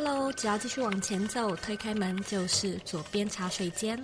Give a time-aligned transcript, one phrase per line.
[0.00, 4.00] Hello，只要继续往前走，推开门就是左边茶水间。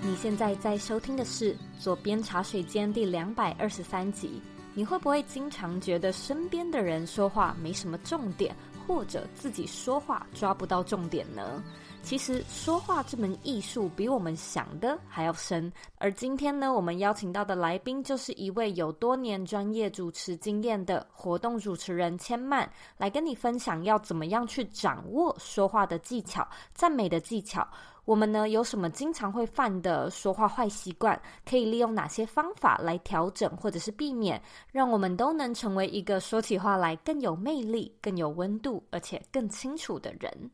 [0.00, 4.40] 你现在在收听的是左边茶水间第两百二十三集。
[4.76, 8.54] 你会不会经常觉得身边的人说话没什么重点，
[8.86, 11.62] 或者自己说话抓不到重点呢？
[12.02, 27.66] 其实说话这门艺术比我们想的还要深，而今天呢，我们邀请到的来宾就是一位有多年专业主持经验的活动主持人千曼，来跟你分享要怎么样去掌握说话的技巧、赞美的技巧。
[28.04, 31.20] 我们呢，有什么经常会犯的说话坏习惯？
[31.48, 34.40] 可以利用哪些方法来调整或者是避免，
[34.70, 40.50] 让我们都能成为一个说起话来更有魅力、更有温度，而且更清楚的人。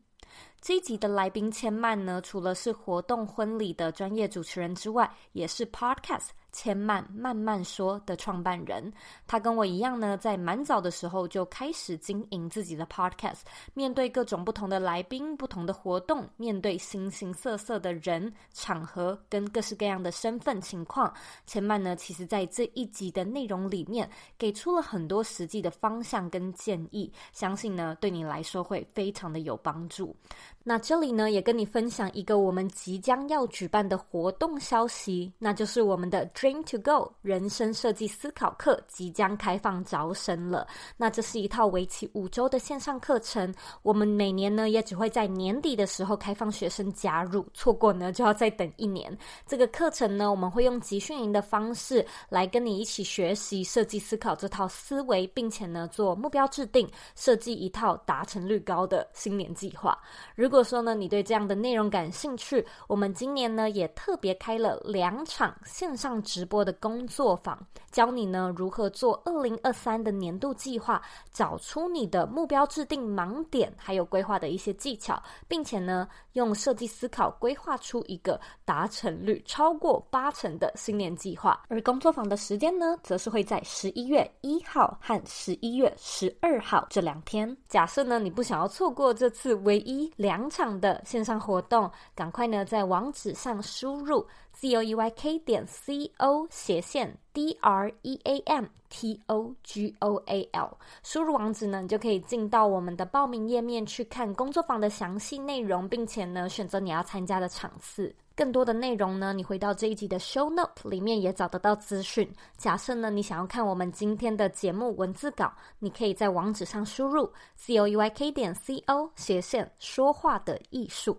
[0.61, 6.29] 这一集的来宾千曼呢，除了是活动婚礼的专业主持人之外，也是 Podcast。
[6.51, 8.91] 千嫚慢慢说的创办人，
[9.25, 13.39] 他跟我一样呢，在蛮早的时候就开始经营自己的 podcast。
[13.73, 21.13] 面对各种不同的来宾、不同的活动，面对形形色色的人、场合跟各式各样的身份情况，
[21.45, 30.15] 千嫚呢，其实在这一集的内容里面，给出了很多实际的方向跟建议，相信呢，对你来说会非常的有帮助。
[30.63, 40.67] 那这里呢，也跟你分享一个我们即将要举办的活动消息，那就是我们的 Dream to Go 人生设计思考课即将开放招生了。
[40.97, 43.51] 那这是一套为期五周的线上课程，
[43.81, 49.17] 我们每年呢也只会在年底的时候开放学生加入，错过呢就要再等一年。
[49.47, 59.97] 这个课程呢，我们会用集训营的方式来跟你一起学习设计思考这套思维，并且呢做目标制定，设计一套达成率高的新年计划。
[60.35, 67.57] 如如果说呢，你对这样的内容感兴趣，我们今年呢也特别开了两场线上直播的工作坊，
[67.89, 71.01] 教你呢如何做二零二三的年度计划，
[71.31, 81.63] 找出你的目标制定盲点，还有规划的一些技巧，并且呢用设计思考规划出一个达成率超过八成的新年计划。
[81.69, 87.55] 而工作坊的时间呢，则是会在十一月一号和十一月十二号这两天。
[87.69, 90.40] 假设呢你不想要错过这次唯一两。
[90.41, 99.21] 两场的线上活动，赶快呢在网址上输入 z o e y k 点 c o 斜线 d r e a m t
[99.27, 108.11] o g o a l，输入网址呢，你就可以进到我们的报名页面去看工作坊的详细内容，并且呢选择你要参加的场次。
[108.41, 112.27] 更多的内容呢，你回到这一集的 show note 里面也找得到资讯。
[112.57, 121.15] 假设呢，你想要看我们今天的节目文字稿，你可以在网址上输入 c o u y k 点 c o 斜线说话的艺术。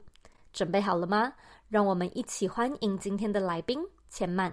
[0.53, 1.33] 准备好了吗？
[1.69, 3.79] 让我们一起欢迎今天的来宾
[4.11, 4.53] 千嫚。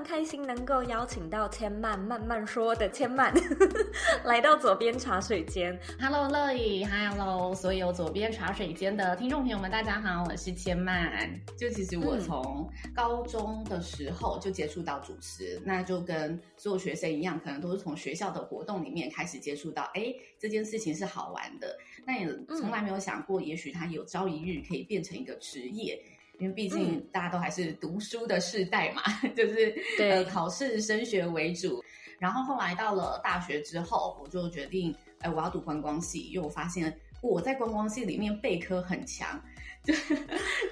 [0.00, 3.34] 常开心能够邀请到千曼慢慢说的千曼
[4.24, 5.78] 来到左边茶水间。
[6.00, 11.38] Hello，乐意，Hello，所有左边茶水间的听众朋友们，大家好，我是千曼。
[11.58, 22.26] 就其实我从高中的时候就接触到主持，嗯、那就跟所有学生一样，可能都是从学校的活动里面开始接触到，哎，这件事情是好玩的，但也
[22.58, 26.02] 从来没有想过，也许它有朝一日可以变成一个职业。
[26.40, 31.84] 因为毕竟大家都还是读书的世代嘛，嗯、 就是呃考试升学为主。
[32.18, 39.42] 然后后来到了大学之后，我就决定，哎，我要读观光系，因为我发现我在观光系里面备科很强，
[39.84, 39.94] 就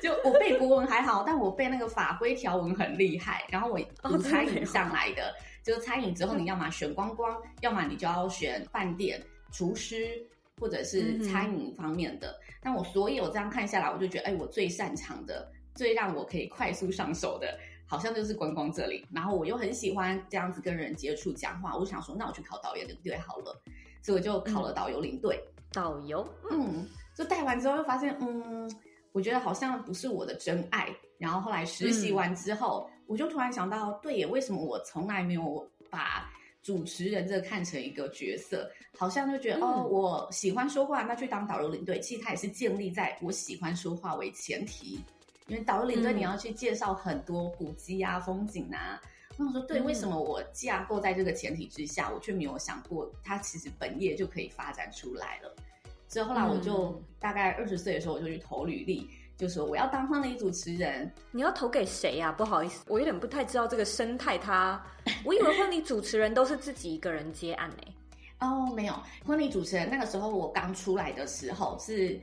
[0.03, 3.45] 就我背国文还好，但我背那个法规条文很厉害。
[3.51, 10.23] 然后我读餐饮上来的，哦、就是餐饮之后你要么选观光，嗯、要么你就要选饭店厨师
[10.61, 12.31] 或者是餐饮方面的。
[12.47, 15.51] 嗯、但我所有这样看下来，我就觉得，哎，我最擅长的。
[15.79, 17.57] 最让我可以快速上手的，
[17.87, 19.07] 好像就是观光这里。
[19.13, 23.63] 然后我又很喜欢这样子跟人接触讲话，我想说，那我去考导游领队好了。
[24.03, 25.41] 所以我就考了导游领队。
[25.73, 26.85] 导游，嗯，
[27.15, 28.69] 就带完之后又发现，嗯，
[29.13, 30.89] 我觉得好像不是我的真爱。
[31.17, 36.29] 然后后来实习完之后，嗯、我就突然想到，对耶，为什么我从来没有把
[36.63, 38.71] 主持人这看成一个角色？
[38.97, 45.01] 好像就觉得，嗯、哦，我喜欢说话，那去当导游领队，其实它也是建立在我喜欢说话为前提。
[45.49, 49.01] 因为导游领队你要去介绍很多古迹啊、风景啊，
[49.39, 55.57] 我想说，对，为什么我架构在这个前提之下，我却没有想过，它其实本业就可以发展出来了。
[56.07, 59.09] 所以后来我就大概二十岁的时候，我就去投履历，
[59.39, 61.11] 就说我要当婚礼主持人。
[61.31, 62.31] 你要投给谁呀？
[62.31, 64.37] 不好意思，我有点不太知道这个生态。
[64.37, 64.85] 它，
[65.25, 67.95] 我以为婚礼主持人都是自己一个人接案呢。
[68.41, 72.21] 哦，没有，婚礼主持人那个时候我刚出来的时候是。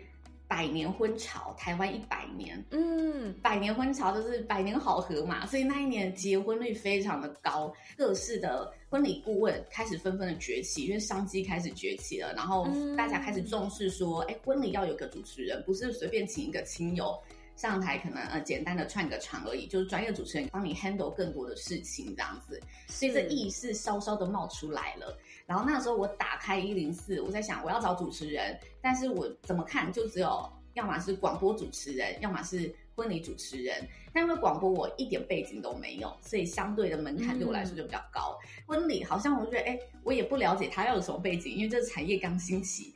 [0.48, 17.18] 百年婚潮，台湾一百年，嗯，百年婚潮就是百年好合嘛，所以那一年结婚率非常的高，各式的婚礼顾问开始纷纷的崛起，因为商机开始崛起了，然后大家开始重视说，哎、嗯，婚礼要有个主持人，不是随便请一个亲友
[17.56, 25.18] 上台，可能呃简单的串个场而已，就是专业主持人帮你 handle 更多的事情这样子，所以这意识稍稍的冒出来了。
[25.46, 33.88] 然后那时候我打开一零四，我在想我要找主持人，但是我怎么看就只有要么是广播主持人，要么是婚礼主持人。
[34.12, 38.38] 但因为广播我一点背景都没有，所以相对的门槛对我来说就比较高。
[38.44, 42.94] 嗯、婚礼好像我就觉得，哎，我也不了解他要有什么背景，因为这个产业刚兴起。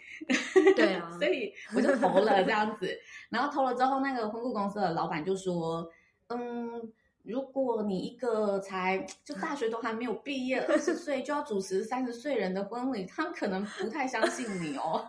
[0.76, 2.98] 对啊， 所以我就投了这样子。
[3.30, 5.88] 然后投了之后，那个婚顾公司的老板就说，
[6.30, 6.92] 嗯。
[7.70, 15.08] 如果你一个才 就大学都还没有毕业，二十岁就要主持三十岁人的婚礼，他们可能不太相信你哦，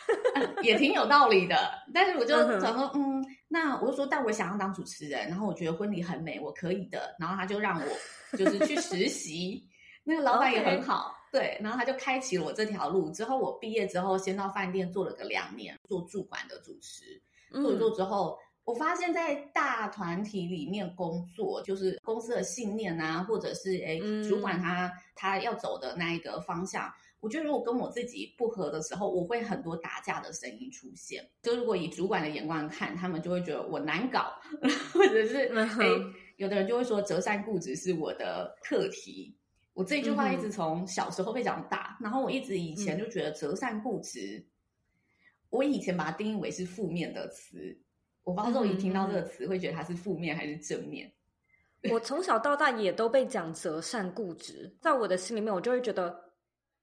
[0.64, 1.54] 也挺有道理的。
[1.92, 7.14] 但是我就想说，嗯，那我就说，但我想要当主持人，然后我觉得婚礼很美，我可以的。
[7.18, 9.68] 然后他就让我就是去实习，
[10.02, 13.10] 那个老板也很好，对，然后他就开启了我这条路。
[13.10, 17.20] 之后我毕业之后，先到饭店做了个两年，做驻馆的主持，
[17.52, 18.38] 做一做之后。
[18.68, 23.98] 我发现，在大团体里面工作，就是公司的信念啊，或者是哎，
[24.28, 31.26] 主管他他要走的那一个方向，我觉得如果跟我自己不合的时候，我会很多打架的声音出现。
[31.40, 34.34] 就如果以主管的眼光看，他们就会觉得我难搞，
[34.92, 35.66] 或者是哎，
[36.36, 39.34] 有的人就会说折善固执是我的课题。
[39.72, 44.44] 我这句话一直从小时候被讲大，然后我一直以前就觉得折善固执，
[45.48, 47.74] 我以前把它定义为是负面的词。
[48.28, 51.10] 我不知道，我一听到这个词，会觉得它是负面还是正面？
[51.90, 56.14] 我从小到大也都被讲择善固执，在我的心里面，我就会觉得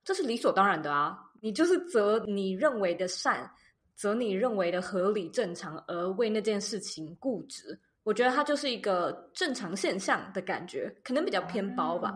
[0.04, 1.20] 这是理所当然的啊！
[1.42, 3.48] 你就是择你认为的善，
[3.94, 7.80] 择你认为的合理正常，而为那件事情固执。
[8.02, 12.12] 我觉得它就是一个正常现象的感觉，可能比较偏包吧。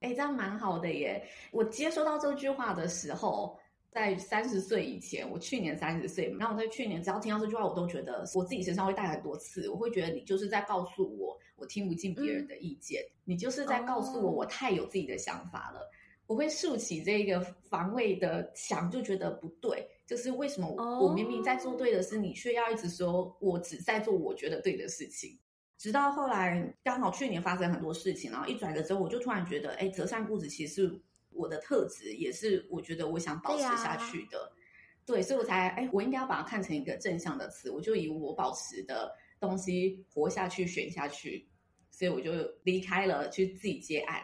[0.00, 1.24] 哎、嗯，这样蛮好的耶！
[1.52, 3.56] 我接收到这句话的时候。
[3.92, 9.68] 在三十岁以前，我去年三十岁，然后我在去年只要听到这句话，我都觉得我自己身上会带很多刺。
[9.68, 15.80] 我会觉得你就是在告诉我，我听不进别人的意见，嗯、你就是在告诉我，我太有自己的想法了。
[15.80, 15.88] Oh.
[16.28, 19.86] 我会竖起这个防卫的墙，就觉得不对。
[20.06, 20.68] 就是为什么
[20.98, 25.38] 我明明在做对的事，你却要一直说我只在做我觉得对的事情？
[25.76, 31.02] 直到后来，刚好去年发生很多事情，然后一转折之后，我就突然觉得，哎，择善固执其实是。
[31.34, 34.52] 我的特质也是，我觉得我想保持下去的，
[35.06, 41.48] 对，啊、对，所以我才哎，我应该要把它看成一个正向的词，我就以我保持的东西活下去，选下去，
[41.90, 42.32] 所以我就
[42.62, 44.22] 离开了，去自己接案。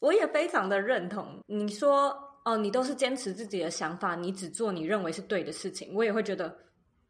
[0.00, 2.14] 我也非常的认同你说
[2.44, 6.54] 哦，你都是坚持自己的想法，你只做你认为是对的事情，我也会觉得，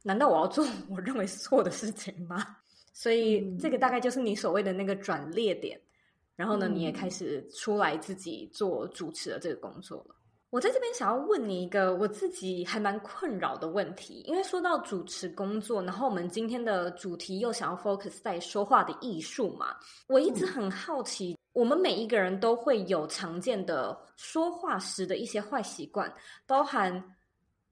[0.03, 2.57] 难道我要做我认为是错的事情吗？
[2.93, 5.81] 所以、嗯、这个大概就是你所谓的那个转捩点。
[6.37, 10.17] 然后呢，你也开始出来自己做主持的这个工作了。
[10.51, 19.77] 我在这边想要问你一个我自己还蛮困扰的问题，因为说到主持工作，然后我们今天的主题又想要 focus 在说话的艺术嘛，
[20.07, 26.13] 我一直很好奇，我们每一个人都会有常见的说话时的一些坏习惯，
[26.47, 27.05] 包含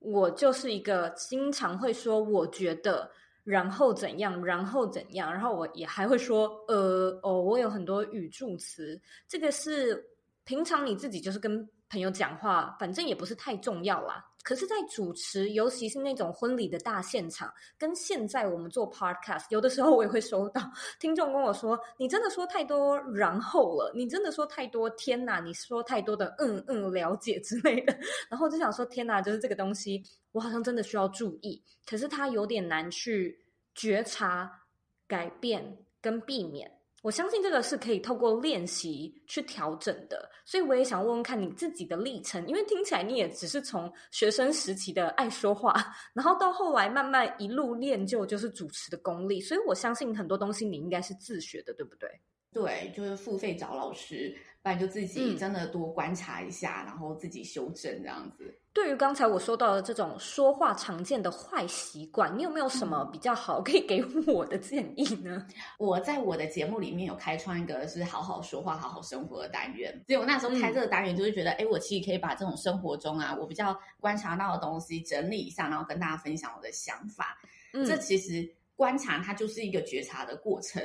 [0.01, 3.11] 我就是一个经常会说我觉得。
[3.45, 4.45] 然后怎样？
[4.45, 5.33] 然后怎样？
[5.33, 9.01] 然后我也还会说，呃，哦，我有很多语助词。
[9.29, 10.03] 这个是
[10.45, 14.25] 平常你自己就是跟朋友讲话，反正也不是太重要啦。
[14.43, 20.61] 可是，在主持，尤其是那种婚礼的大现场，跟现在我们做 podcast，有的时候我也会收到
[20.99, 27.97] 听众跟我说：“你真的说太多然后了，你真的说太多天哪，你说太多的嗯嗯了解之类的。”
[28.29, 33.45] 然后就想说：“天哪，就是这个东西。”我好像真的需要注意，可是它有点难去
[33.75, 34.65] 觉察、
[35.07, 36.79] 改变跟避免。
[37.03, 45.75] 我相信这个是可以透过练习去调整的，所以我也想问问看你自己的历程，因为听起来你也只是从学生时期的爱说话，
[46.15, 52.09] 然后到后来慢慢一路练就就是主持的功力，所以我相信很多东西你应该是自学的，对不对？
[52.53, 54.37] 对，就是付费找老师。
[54.63, 58.57] 不然就自己真的多观察一下，嗯、然后自己修正这样子。
[58.73, 65.47] 对于刚才我说到的这种说话常见的坏习惯，你有没有什么比较好可以给我的建议呢？
[65.79, 69.93] 我在我的节目里面有开创一个是好好说话、好好生活的单元。
[70.07, 77.37] 所以我那时候开这个单元，就是觉得，哎、嗯，我其实可以把这种生活中啊，我比较观察到的东西整理一下，然后跟大家分享我的想法。
[77.73, 78.49] 嗯、这其实。
[78.75, 80.83] 观察它就是一个觉察的过程。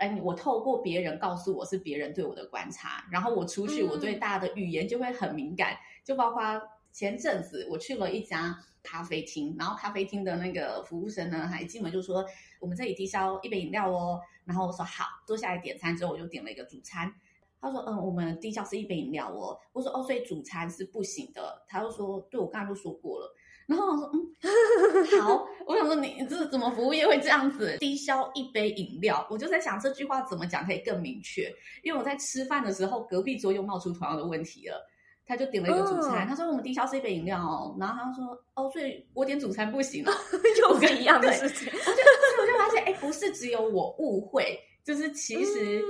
[0.00, 6.42] 哎，我透过别人告诉我是别人对我的观察，然后我出去，我对大家的语言就会很敏感，就包括
[6.90, 12.24] 前阵子我去了一家咖啡厅，然后咖啡厅的那个服务生呢，还进门就说
[12.60, 17.12] 我们这里低消一杯饮料哦，然后我说好，坐下来点餐之后，我就点了一个主餐，
[17.60, 23.36] 他说嗯，我们低消是一杯饮料哦，我说哦，所以主餐是不行的，他就说对，我刚才都说过了。
[23.70, 29.24] 然后我说，嗯，好，我想说你，你这怎么服务业会这样子低消一杯饮料？
[29.30, 31.42] 我就在想这句话怎么讲可以更明确，
[31.84, 34.86] 因为我在吃饭的时候，隔壁桌又冒出同样的问题了。
[35.24, 40.10] 他就点了一个主餐，哦、他说我们低消是一杯饮料哦，然后他说哦，所以我点主餐不行了，
[40.58, 41.72] 又是一样的事情。
[41.72, 45.80] 我就我就发现，哎，不是只有我误会，就是其实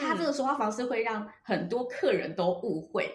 [0.00, 3.08] 他这个说话方式会让很多客人都误会。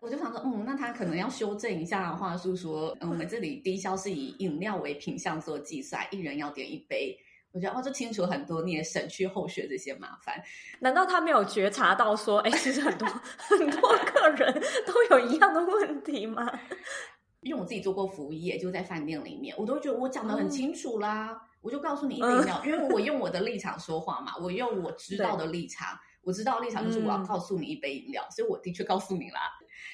[0.00, 7.16] 我就想说，嗯，那他可能要修正一下话术，说，嗯，我们这里低消是以饮料为品项做计算，一人要点一杯。
[7.52, 10.40] 我觉得哦，这清楚很多，你也省去后续这些麻烦。
[10.78, 16.48] 难道他没有觉察到说，哎，其实很多 很多客人都有一样的问题吗？
[17.42, 29.40] 因为我自己做过服务业，就在饭店里面，我都觉得我讲的很清楚啦，嗯、我就告诉你一杯饮料，嗯、因为我用我的立场说话嘛，我用我知道的立场，我知道立场就是我要告诉你一杯饮料，嗯、所以我的确告诉你啦。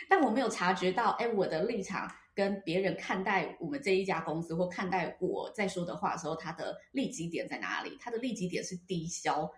[0.09, 7.97] 但我没有察觉到，哎，我的立场跟别人看待我们这一家公司或看待我在说的话的时候，它的利基点在哪里？
[8.01, 9.51] 它的利基点是低消，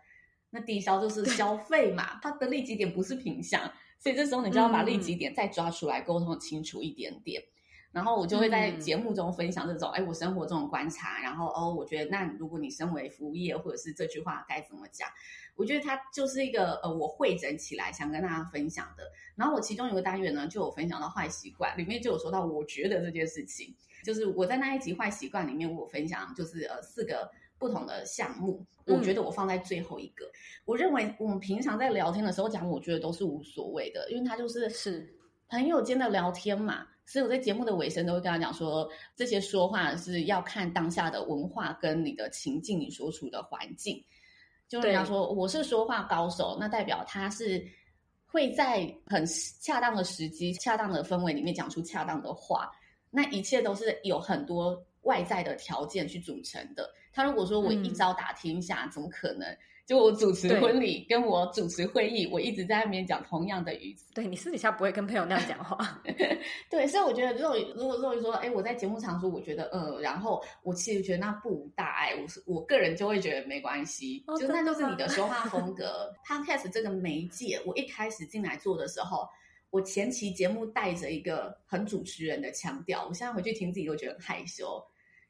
[0.50, 7.43] 那低消就是消费嘛，它的利基点不是品项，所以这时候你就要把利基点再抓出来，沟通清楚一点点。
[7.90, 11.21] 然后我就会在节目中分享这种，哎，我生活中的观察。
[11.23, 15.09] 然后哦，我觉得那如果你身为服务业，或者是这句话该怎么讲？
[15.58, 19.02] 我觉得它就是一个呃，我汇整起来想跟大家分享的。
[19.34, 23.74] 然后我其中有个单元呢，就有分享到坏习惯，里面就有说到，我觉得这件事情，
[24.04, 30.24] 就是我在那一集坏习惯里面，我分享就是呃四个不同的项目，我觉得我放在最后一个。
[30.26, 35.12] 嗯、我认为我们平常在聊天的时候讲，我觉得都是无所谓的，因为它就是是
[35.48, 36.86] 朋友间的聊天嘛。
[37.04, 38.86] 所以我在节目的尾声都会跟他讲说，
[39.16, 44.04] 这些说话是要看当下的文化跟你的情境，你所处的环境。
[44.68, 47.66] 就人家说我是说话高手，那代表他是
[48.26, 49.25] 会在很
[49.60, 52.70] 恰当的时机、恰当的氛围里面讲出恰当的话。
[53.10, 56.92] 那一切都是有很多外在的条件去组成的。
[57.10, 59.56] 他如果说我一招打天下，嗯、怎么可能？
[59.88, 64.04] 就我主持婚礼，跟我主持会议，我一直在那边讲同样的语词。
[64.12, 65.99] 对，你私底下不会跟朋友那样讲话。
[66.68, 76.12] 对，所以我觉得，如果如果如果说，哎，我在节目常说，我觉得，呃，然后我其实觉得那不无大碍，我是我个人就会觉得没关系，哦、就那就是你的说话风格。
[76.23, 79.26] Podcast 这个媒介，我一开始进来做的时候，
[79.71, 84.85] 我前期节目带着一个很主持人的腔调，我现在回去听自己都觉得很害羞。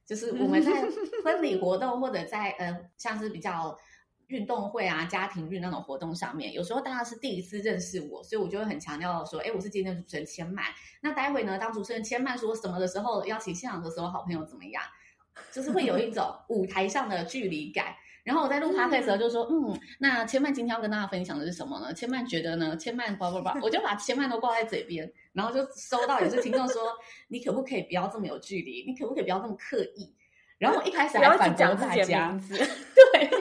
[0.05, 0.73] 就是我们在
[1.23, 3.79] 婚礼活动或者在呃，像是比较。
[4.29, 10.65] 运动会啊，家庭日那种活动上面，有时候大家是第一次认识我，所以我就会很强调说，哎，我是今天的主持人千曼。
[11.01, 14.83] 那待会呢，当主持人千曼说什么的时候，邀请现场的时候，好朋友怎么样？
[15.53, 17.95] 就是会有一种 舞台上的距离感。
[18.25, 21.95] 然后我在录 podcast 的时候就说，嗯，那千曼今天要跟大家分享的是什么呢？
[21.95, 26.83] 千曼觉得呢，千曼叭叭叭，我就把千曼都挂在嘴边，然后就收到有些听众说，
[27.29, 28.85] 你可不可以不要这么有距离？
[28.87, 30.15] 你可不可以不要这么刻意？
[30.59, 33.38] 然后我一开始还反驳大家， 对。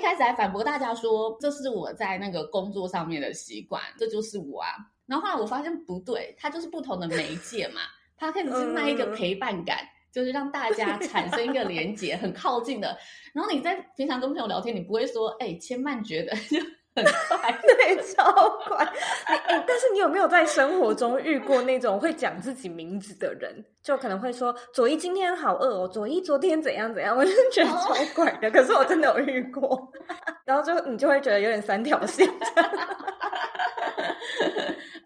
[0.00, 4.70] 一开始还反驳大家说，这是我在那个工作上面的习惯，这就是我啊。
[5.04, 7.82] 然后后来我发现不对，它就是不同的媒介嘛。
[8.16, 9.78] 它开始是卖一个陪伴感，
[10.10, 12.96] 就是让大家产生一个连结，很靠近的。
[13.34, 16.58] 然后你在平常跟朋友聊天，你不会说，哎，千曼觉得就。
[17.04, 18.84] 很快， 对，超快。
[19.24, 23.64] 哎哎，但是你有没有在生活中遇过那种会讲自己名字的人？
[23.82, 28.50] 就可能会说左一今天好饿哦，左一昨天怎样怎样， 我就觉得超怪的。
[28.50, 29.90] 可是我真的有遇过，
[30.44, 32.28] 然后就你就会觉得有点三条线。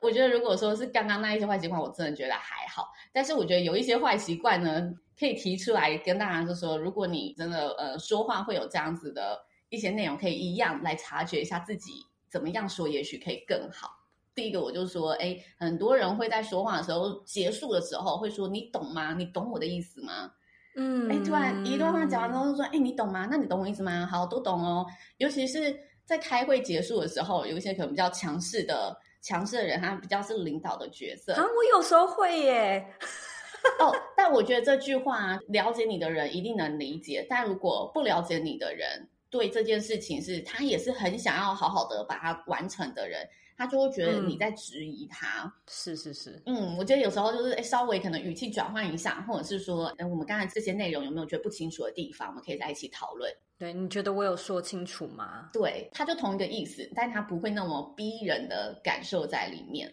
[0.03, 2.89] 我觉得如果说是刚刚那一些坏习惯，我真的觉得还好。
[3.13, 4.83] 但是我觉得有一些坏习惯呢，
[5.19, 9.39] 可以提出来跟大家就说，如果你真的呃说话会有这样子的。
[9.75, 11.93] 一些内容可以一样来察觉一下自己
[12.31, 13.91] 怎么样说，也许可以更好。
[14.35, 19.15] 第一个，我就说，哎，很多人会在说话的时候结束的时候会说：“你懂吗？
[19.15, 20.33] 你懂我的意思吗？”
[20.75, 23.29] 嗯，哎，突然一段话讲完之后就说：“哎，你懂吗？
[23.31, 24.85] 那你懂我意思吗？”好，都懂哦。
[25.19, 25.73] 尤其是
[26.05, 31.43] 在开会结束的时候，有一些可能比较强势的强势的人，他比较是领导的角色啊。
[31.43, 32.85] 我有时候会耶。
[33.79, 39.09] 哦，但我觉得这句话，了解你的人一定能理解，但如果不了解你的人。
[39.35, 45.43] 对这件事情是他也是很想要好好的把它完成的人，他就会觉得你在质疑他。
[45.43, 53.29] 嗯、是是是，嗯，我觉得有时候就是诶稍微可能语气转换一下，或者是说，诶我们刚才这些内容有没有觉得不清楚的地方，我们可以在一起讨论。
[53.59, 55.51] 对，你觉得我有说清楚吗？
[55.53, 59.93] 对，他就同一个意思，但他不会那么逼人的感受在里面。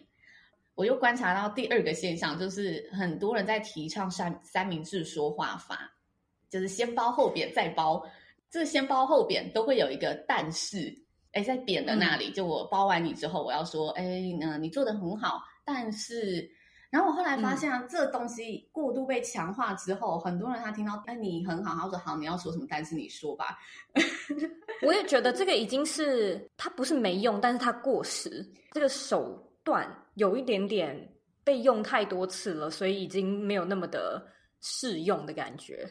[0.76, 5.92] 我又观察到第二个现象，就是很多人在提倡三三明治说话法，
[6.48, 8.00] 就是先包后扁再褒。
[8.52, 10.94] 这先褒后贬都会有一个但是，
[11.32, 14.04] 哎，在贬的那里，就我褒完你之后，我要说，哎，
[14.38, 16.46] 那你做的很好，但是，
[16.90, 22.66] 然后我后来发现啊，这东西过度被强化之后，很多人他听到，哎，你很好，他说好，你要说什么？
[22.68, 23.58] 但是你说吧。
[24.84, 31.10] 我也觉得这个已经是它不是没用，但是它过时，这个手段有一点点
[31.42, 34.22] 被用太多次了，所以已经没有那么的
[34.60, 35.88] 适用的感觉。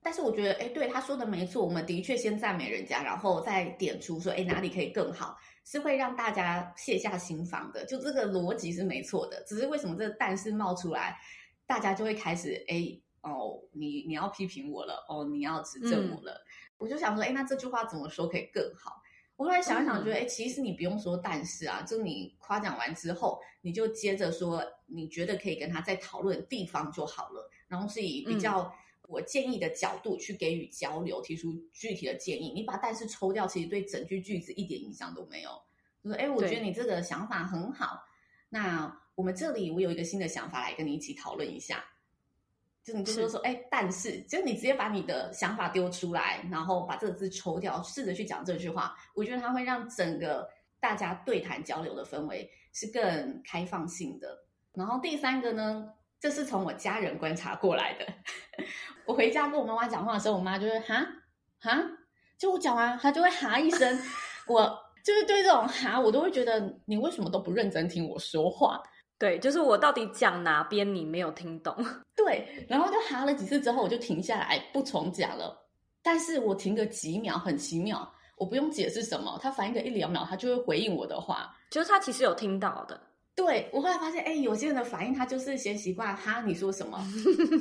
[0.00, 7.84] 但是我觉得，哎，对他说的没错，我们的确先赞美人家，然后再点出说，哎，哪里可以更好，是会让大家卸下心防的。
[7.84, 11.18] 就这个逻辑是没错的，只是为什么这个但是冒出来，
[11.66, 16.32] 大家就会开始，哎，哦，你你要批评我了，哦，你要指正我了。
[16.32, 16.46] 嗯、
[16.78, 19.02] 我就想说，哎，那这句话怎么说可以更好？
[19.34, 28.62] 我后来想一想，觉得，哎，其实你不用说但是啊，就你夸奖完之后，你就接着说，你觉得可以跟他再讨论的地方就好了，然后是以比较。
[28.62, 28.72] 嗯
[29.08, 32.52] 我建议的角度去给予交流，提出具体的建议。
[32.52, 35.50] 你把但是抽掉，其实对整句句子一点影响都没有。
[36.04, 38.04] 就是，哎，我觉得你这个想法很好。
[38.50, 41.82] 那我们这里我有一个新的想法来跟你一起讨论一下。
[42.84, 48.94] 就你就说说，哎，但是，就你直接把你的想法丢出来，然后把这个字抽掉，试着去讲这句话。
[49.14, 50.48] 我觉得它会让整个
[50.80, 54.44] 大家对谈交流的氛围是更开放性的。
[54.72, 55.92] 然后第三个呢？
[56.20, 58.06] 这是从我家人观察过来的。
[59.06, 61.06] 我回家跟我妈妈讲话的时候，我妈就会哈
[61.60, 61.82] 哈，
[62.38, 63.98] 就我讲完，她就会哈一声。
[64.46, 68.82] 我就是对这种哈，我都会觉得你为什么都不认真听我说话？
[69.18, 71.74] 对，就是我到底讲哪边你没有听懂？
[72.14, 75.56] 对，然后就哈了几次之后，我就停下来不重讲了。
[76.02, 83.00] 但是我停个几秒，很奇妙，我不用解释什么，他反应个一两秒，他就会回应我的话，就是他其实有听到的。
[83.38, 87.00] 对，我后来发现，哎，有些人的反应，他就是先习惯哈，你说什么？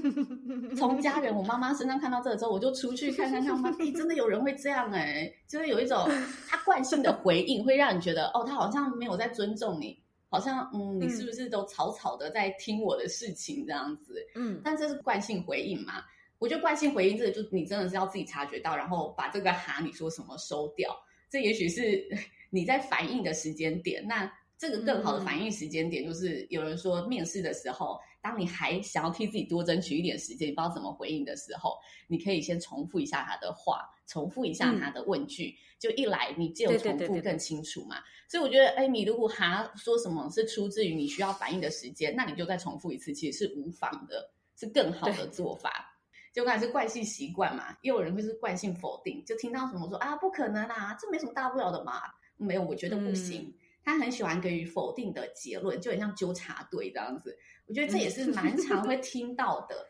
[0.76, 6.10] 从家人，我妈妈身上看到这个之后，我就出去看看看，妈，哎，真的有人会这样哎，就是有一种
[6.48, 14.16] 他惯性的回应，会让你觉得，哦，他好像没有在尊重你，好像，嗯，你是不是都草草的在听我的事情这样子？
[14.34, 16.04] 嗯，但这是惯性回应嘛？
[16.40, 20.90] 我觉得惯性回应这个，就你真的是要自己察觉到，然后把这个哈，你说什么收掉。
[21.30, 22.04] 这也许是
[22.50, 24.28] 你在反应的时间点，那。
[24.58, 37.98] 这个更好的反应时间点，就是有人说面试的时候，当你还想要替自己多争取一点时间，你不知道怎么回应的时候，你可以先重复一下他的话，重复一下他的问句，嗯、就一来你只有重复更清楚嘛。
[38.28, 45.94] 所以我觉得，哎，你如果还说什么是出自于你需要反应的时间，那你就再重复一次，其实是无妨的，是更好的做法。
[46.34, 52.02] 就看是惯性习惯嘛，又有人会是惯性否定，就听到什么说啊不可能啊，这没什么大不了的嘛，
[52.38, 53.44] 没有，我觉得不行。
[53.44, 53.54] 嗯
[53.88, 57.38] 他很喜欢给予否定的结论，就很像纠察队这样子。
[57.66, 59.88] 我觉得这也是 蛮常会听到的。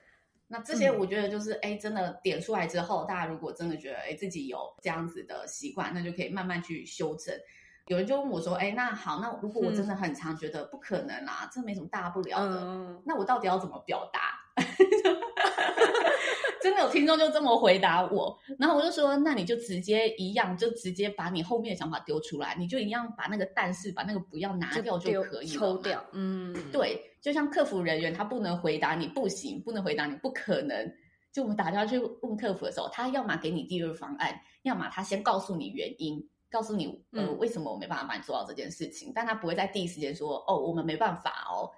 [0.50, 7.36] 那这些我觉得就是，哎，真的点出来之后，大家如果真的觉得，哎，自己有这样子的习惯，那就可以慢慢去修正。
[7.88, 14.38] 有人就问我说，哎，那好，那如果我真的很常觉得不可能啊，这没什么大不了的，嗯、那我到底要怎么表达？
[16.62, 26.04] 真的有听众就这么回答我，然后我就说，那你就直接一样，就直接把你后面的想法丢出来，你就一样把那个但是把那个不要拿掉就可以了，抽掉。
[26.14, 30.92] 嗯，对，就像客服人员，他不能回答你不行，不能回答你不可能。
[31.32, 41.70] 就我们打电话去问客服的时候，他要么给你第二方案，要么他先告诉你原因，告诉你呃、嗯、为什么我没办法帮你做到这件事情，但他不会在第一时间说哦我们没办法哦。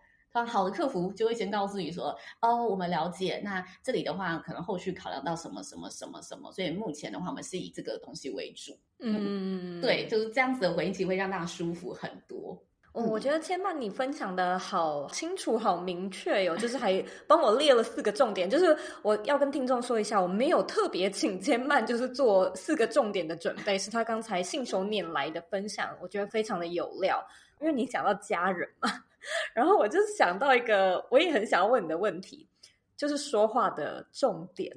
[0.46, 3.42] 他好的客服就会先告诉你说：“哦，我们了解。
[3.44, 8.78] 那这里的话，可能后续考量到什么什么什么什么，所以目前的话，我们是以这个东西为主。
[9.00, 12.62] 嗯”嗯，对，就是这样子的回应，其实会让大家舒服很多。
[12.94, 18.50] 嗯、我觉得千曼你分享的好清楚、好明确哟，就是还 帮我列了四个重点。
[18.50, 27.24] 就是我要跟听众说一下，我没有特别请千曼就是做四个重点的准备，是他刚才信手拈来的分享，我觉得非常的有料。
[27.60, 28.90] 因为你想到家人嘛。
[29.54, 32.48] 然后我就想到一个，我也很想要问你的问题，
[32.96, 34.74] 就是说话的重点。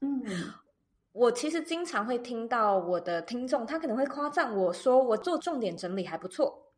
[0.00, 0.22] 嗯，
[1.12, 6.72] 我其实经常会听到我的听众，他可能会夸赞我说我做重点整理还不错，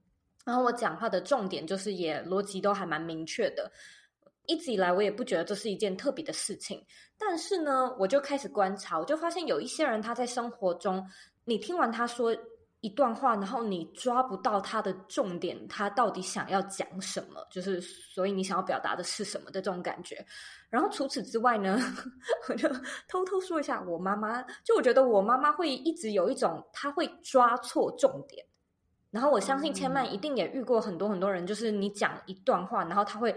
[0.45, 3.73] 然后我讲话的重点就是也逻辑都还蛮明确的。
[4.45, 6.85] 一直以来我也不觉得这是一件特别的事情，
[7.19, 11.05] 但是呢，我就开始观察，我就发现有一些人他在生活中。
[11.45, 12.37] 你听完他说
[12.81, 17.47] 一段话，然后你抓不到他的重点，他到底想要讲什么？
[17.51, 20.25] 就是所以你想要表达的是什么的这种感觉。
[20.71, 21.79] 然后除此之外呢，
[22.49, 22.69] 我就
[23.09, 28.47] 偷偷说一下，我妈妈就我觉得我妈妈会一直有一种，她会抓错重点。
[29.11, 33.35] 然后我相信千曼一定也遇过很多很多人，就是你讲一段话，然后他会。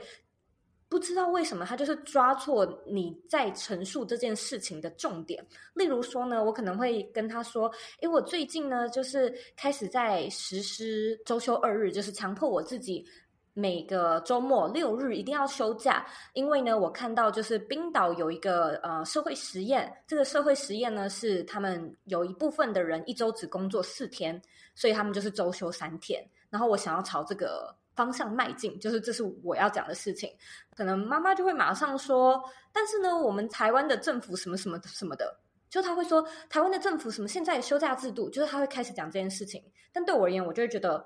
[0.91, 5.41] 不知道为什么他就是抓错你在陈述这件事情的重点。
[5.73, 7.71] 例如说呢，我可能会跟他说
[8.04, 13.06] ：“诶，我最近呢，就是开始在实施周休二日，就是强迫我自己
[13.54, 16.06] 每个周末六日一定要休假。
[16.34, 24.41] 因为呢，我看到就是冰岛有一个呃社会实验，这个社会实验呢是他们有一部分的人一周只工作四天，
[24.75, 26.21] 所以他们就是周休三天。
[26.49, 30.27] 然后我想要朝这个。”方向迈进，就是这是我要讲的事情。
[30.75, 35.37] 可能妈妈就会马上说，但是呢，我们台湾的政府什么什么什么的，
[35.69, 39.63] 就他会说台湾的政府什么现在休假制度，就是他会开始讲这件事情。
[39.93, 41.05] 但对我而言，我就会觉得，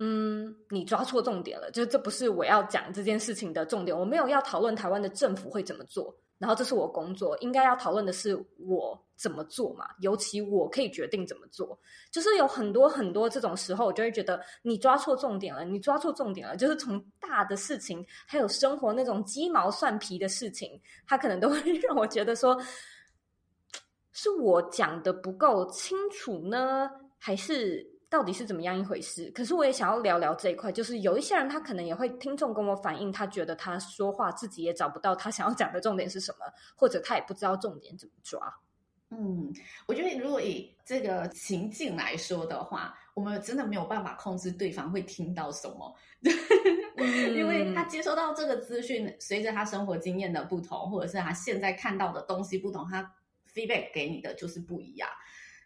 [0.00, 3.98] 嗯，你抓错重点了，就是这不是我要讲这件事情的重点。
[3.98, 6.14] 我没有要讨论台湾的政府会怎么做。
[6.42, 11.78] 然后这是我工作，应该要讨论的是我怎么做嘛，尤其我可以决定怎么做。
[12.10, 16.56] 就是有很多很多这种时候，我就会觉得你抓错重点了，你抓错重点了。
[16.56, 22.60] 就是从大的事情，还有生活那种鸡毛蒜皮的事情，他可能都会 让我觉得说，
[24.10, 27.91] 是我讲的不够清楚呢，还是？
[28.12, 29.30] 到底是怎么样一回事？
[29.30, 36.44] 可是我也想要聊聊这一块，就是有一些人他可能也会听众跟我反映，他觉得他说话自己也找不到他想要讲的重点是什么，
[36.76, 38.54] 或者他也不知道重点怎么抓。
[39.08, 39.50] 嗯，
[39.86, 45.94] 我觉得如果以这个情境来说的话，我们真的没有办法控制对方会听到什么，
[46.98, 53.14] 嗯、因为他接收到这个资讯，随着他生活经验的不同，或者是他现在看到的东西不同，他
[53.54, 55.08] feedback 给你的就是不一样。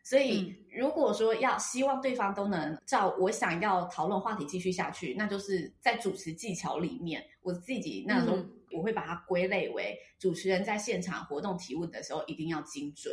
[0.09, 8.37] 所以，如果说要希望对方都能照我想要讨论话题继续下去，那就是在主持技巧里面，我自己那时候
[8.71, 13.13] 我会把它归类为主持人在现场活动提问的时候一定要精准。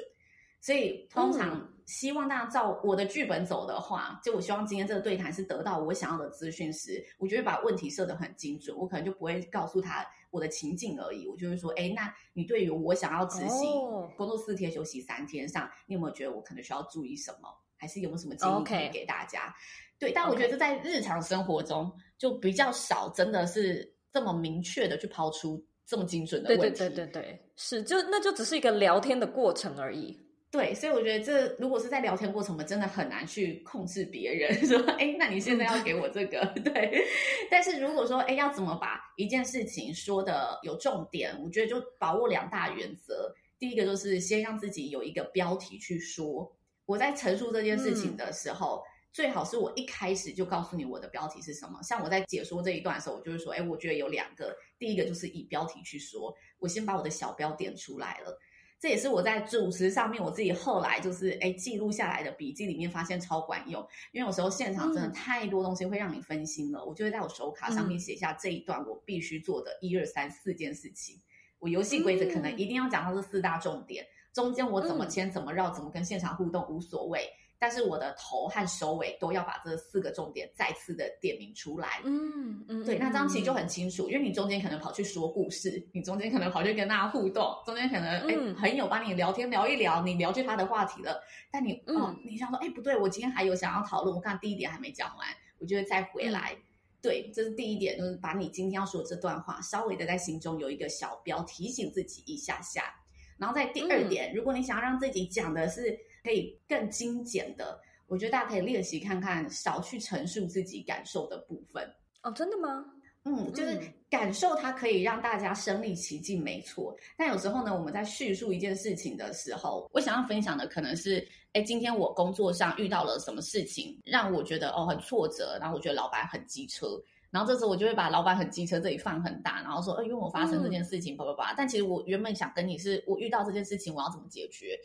[0.62, 10.06] 所以，通常希望大家照我的剧本走的话，就我希望今天这个对谈是得到我想要的资讯时，我就会把问题设得很精准，我可能就不会告诉他。
[10.34, 13.80] 我的情境而已，我就会说，哎，那你对于我想要执行
[14.17, 17.48] 工作四天休息三天上，你有没有觉得我可能需要注意什么？
[17.78, 19.54] 还是有没有什么建议可以给大家.
[20.00, 26.80] 对，但我觉得在日常生活中就比较少，真的是这么明确的去抛出这么精准的问题。
[26.80, 30.19] 对对对对对，是，就那就只是一个聊天的过程而已。
[30.54, 37.04] 对，所以我觉得这如果是在聊天过程，我们真的很难去控制别人 说，哎，那你现在要给我这个， 对。
[37.50, 43.34] 但是如果说，哎，要怎么把一件事情说的有重点，我觉得就把握两大原则。
[43.58, 46.56] 第一个就是先让自己有一个标题去说。
[46.86, 51.82] 我在陈述这件事情的时候，嗯、最好是我一开始就告诉你我的标题是什么。
[51.82, 54.56] 像我在解说这一段的时候，我就会说，哎，我觉得有两个。
[54.78, 58.38] 第一个就是以标题去说，我先把我的小标点出来了。
[58.84, 71.15] 这也是我在主持上面我自己后来就是哎记录下来的笔记里面发现超管用，因为有时候现场真的太多东西会让你分心了，嗯、我就会在我手卡上面写下这一段我必须做的一二三四件事情。
[71.60, 77.30] 我游戏规则可能一定要讲到这四大重点，中间我怎么牵怎么绕怎么跟现场互动无所谓。
[77.63, 82.02] 但是我的头和首尾都要把这四个重点再次的点明出来。
[82.04, 91.23] 嗯嗯，对，那这样其实就很清楚，因为你中间可能跑去说故事，你中间可能跑去跟大家互动，中间可能哎、嗯、朋友帮你聊天聊一聊，你聊去他的话题了。
[91.49, 95.26] 但你、嗯、哦，你想说哎不对，我今天还有想要讨论，我看第一点还没讲完，
[95.58, 96.52] 我就会再回来。
[96.54, 96.63] 嗯、
[97.02, 102.93] 对，这是第一点，就是把你今天要说的这段话稍微的在心中有一个小标，提醒自己一下下。
[103.38, 105.97] 然后在第二点，嗯、如果你想要让自己讲的是。
[106.24, 111.88] 可以更精简的，我觉得大家可以练习看看，少去陈述自己感受的部分。
[112.22, 112.86] 哦，真的吗？
[113.26, 116.94] 嗯，就是感受它可以让大家身临其境，没错。
[117.18, 131.54] 但有时候呢，我们在叙述一件事情的时候，我想要分享的可能是，哎，今天我工作上遇到了什么事情，让我觉得哦很挫折，然后我觉得老板很机车，然后这时候我就会把老板很机车这里放很大，然后说，哎，因为我发生这件事情，叭叭叭。
[131.56, 134.78] 但其实我原本想跟你是，我遇到这件事情，我要怎么解决？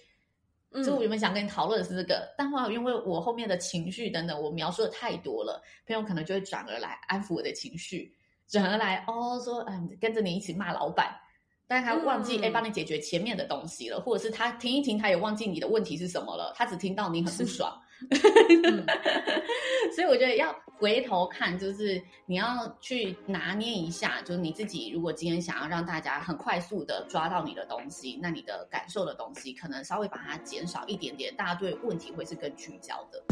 [0.70, 8.12] 所以我原本想跟你讨论的是这个，嗯、但后来因为我后面的情绪等等，我描述的太多了，朋友可能就会转而来安抚我的情绪，
[8.48, 11.14] 转而来哦说，嗯，跟着你一起骂老板，
[11.66, 17.74] 但他忘记哎帮、嗯、你解决前面的东西了，或者是他停一停，他也忘记你的问题是什么了，他只听到你很不爽。
[19.96, 33.22] 所以我觉得要回头看，就是你要去拿捏一下，就是你自己如果今天想要让大家很快速的抓到你的东西，那你的感受的东西可能稍微把它减少一点点，大家对问题会是更聚焦的。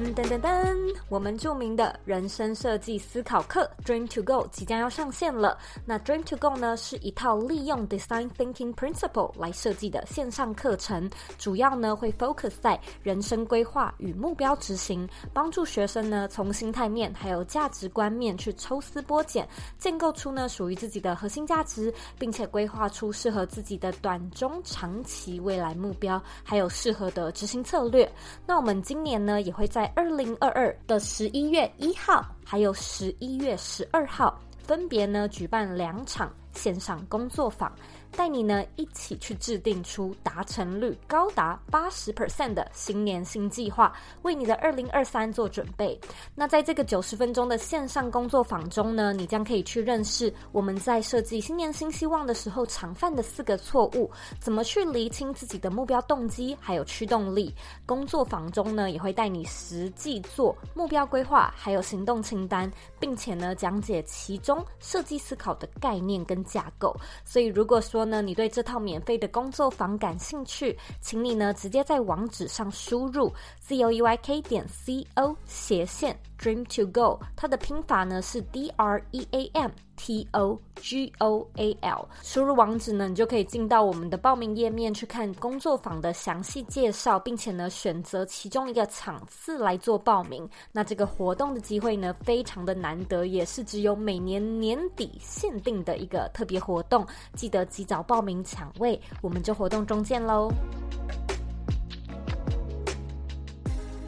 [0.00, 5.58] 噔噔噔噔，我们著名的人生设计思考课 Dream to Go 即将要上线了。
[5.84, 19.46] 那 Dream to Go 呢，是一套利用 Design Thinking Principle 来设计的线上课程，主要呢会 focus 在人生规划与目标执行，帮助学生呢从心态面还有价值观面去抽丝剥茧，
[19.78, 28.10] 建构出呢属于自己的核心价值，并且规划出适合自己的短中长期未来目标，还有适合的执行策略。
[28.46, 37.72] 那我们今年呢也会在二零二二的十一月一号，还有十一月十二号，分别呢举办两场线上工作坊。
[38.16, 45.96] 带你呢一起去制定出达成率高达八十 percent 的新年新计划，为你的二零二三做准备。
[46.34, 54.10] 那在这个九十分钟的线上工作坊中呢，你将可以去认识我们在设计新年新希望的时候常犯的四个错误，
[54.40, 57.54] 怎么去厘清自己的目标动机还有驱动力。
[57.86, 66.94] 工作坊中呢，也会带你实际做目标规划，还有行动清单，并且呢讲解其中设计思考的概念跟架构。
[67.24, 79.28] 所以如果说，呢，你对这套免费的工作坊感兴趣，请你呢直接在网址上输入 z o e y k 点 c o 斜线 dream to go，它的拼法呢是 d r e
[79.32, 82.08] a m t o g o a l。
[82.22, 90.48] 输入网址呢，你就可以进到我们的报名页面去看工作坊的详细介绍，并且呢选择其中一个场次来做报名。
[90.72, 97.84] 那这个活动的机会呢非常的难得，也是只有每年年底限定的一个特别活动，记得及。
[97.90, 100.48] 早报名抢位，我们就活动中见喽！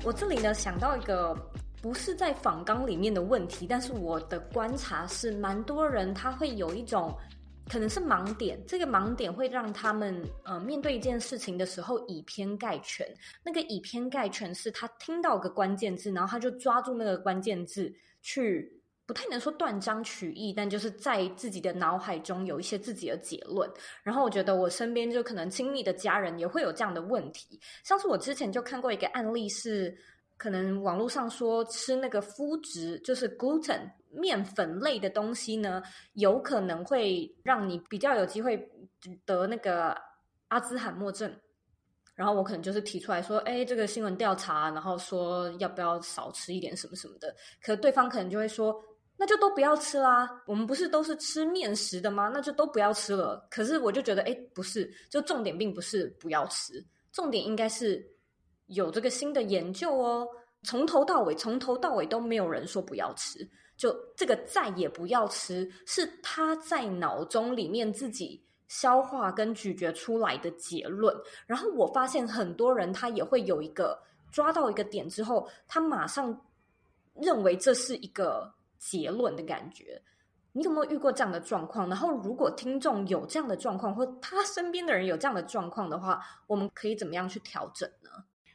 [0.05, 1.37] 我这里呢想到一个
[1.83, 7.12] 不是在访纲里面的问题，但是我的观察是，蛮多人他会有一种
[7.68, 13.05] 可能是盲点，这个盲点会让他们呃面对一件事情的时候以偏概全。
[13.45, 17.92] 那个以偏概全是他听到个关键字，然后他就抓住那个关键字
[18.23, 18.79] 去。
[19.05, 23.68] 不太能说断章取义，但就是在自己的脑海中有一些自己的结论。
[24.03, 27.61] 然后我觉得我身边就可能亲密的家人也会有这样的问题。
[27.83, 29.95] 像是我之前就看过一个案例是，
[30.37, 35.83] 可能网络上说吃那个麸质，就是 gluten 面粉类的东西呢，
[36.14, 38.71] 有可能会让你比较有机会
[39.25, 39.97] 得那个
[40.49, 41.33] 阿兹海默症。
[42.14, 47.35] 然后我可能就是提出来说，哎，这个新闻调查，然后说要不要少吃一点什么什么的。
[47.62, 48.75] 可对方可能就会说。
[49.18, 52.29] 那就都不要吃啦，我们不是都是吃面食的吗？
[52.35, 53.47] 那就都不要吃了。
[53.51, 58.05] 可是我就觉得，哎，不是，就重点并不是不要吃，重点应该是
[58.74, 60.26] 有这个新的研究哦。
[60.62, 71.16] 从头到尾，从头到尾都没有人说不要吃，就这个再也不要吃，是他在脑中里面自己消化跟咀嚼出来的结论。
[71.46, 76.40] 然后我发现很多人他也会有一个抓到一个点之后，他马上
[77.14, 78.52] 认为这是一个。
[78.85, 80.02] 结论的感觉，
[80.50, 81.88] 你有没有遇过这样的状况？
[81.88, 88.11] 然后，如果听众有这样的状况，或他身边的人有这样的状况的话，我们可以怎么样去调整呢？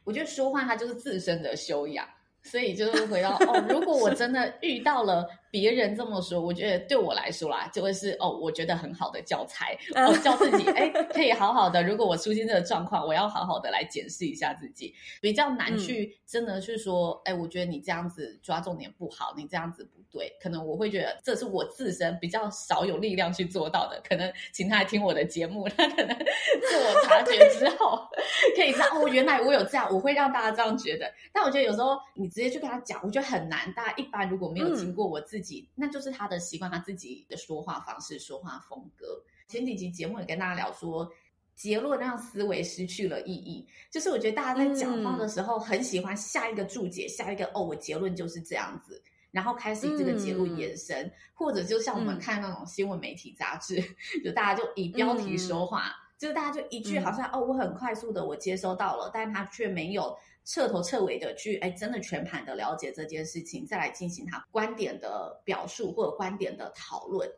[0.08, 2.08] 我觉得说话它就是自身的修养，
[2.42, 5.28] 所以就是回到哦，如果我真的遇到了。
[5.50, 11.82] 别人这么说，我觉得对我来说啦，就会是哦，我觉得很好的教材，我教自己，哎，可以好好的。
[11.82, 14.94] 如果我出现这个状况，我要好好的来检视一下自己。
[15.20, 20.30] 比较难去真的去说，哎、嗯，我觉得你这样子抓重点不好，你这样子不对。
[20.40, 24.00] 可能我会觉得这是我自身比较少有力量去做到的。
[24.06, 27.98] 可能请他来听我的节目，他可能自我察觉之后，
[28.54, 31.10] 可以知道哦，原来我有这样，我会让大家这样觉得。
[31.32, 33.72] 但我觉得有时候你直接去跟他讲，我觉得很难。
[33.72, 35.37] 大家一般如果没有经过我自己。
[35.38, 39.22] 自己，那就是他的习惯，他自己的说话方式、说话风格。
[39.46, 41.08] 前几集节目也跟大家聊说，
[41.54, 43.64] 结论让思维失去了意义。
[43.88, 60.18] 就是我觉得大家在讲话的时候，很喜欢下一个注解，下一个哦，我结论就是这样子，然后开始以这个结论延伸，嗯、或者就像我们看那种新闻媒体杂志，嗯、 就大家就以标题说话，嗯、就是大家就一句好像、嗯、哦，我很快速的我接收到了，但他却没有。
[60.48, 67.30] 彻头彻尾的去，哎，真的全盘的了解这件事情，再来进行他观点的表述或者观点的讨论。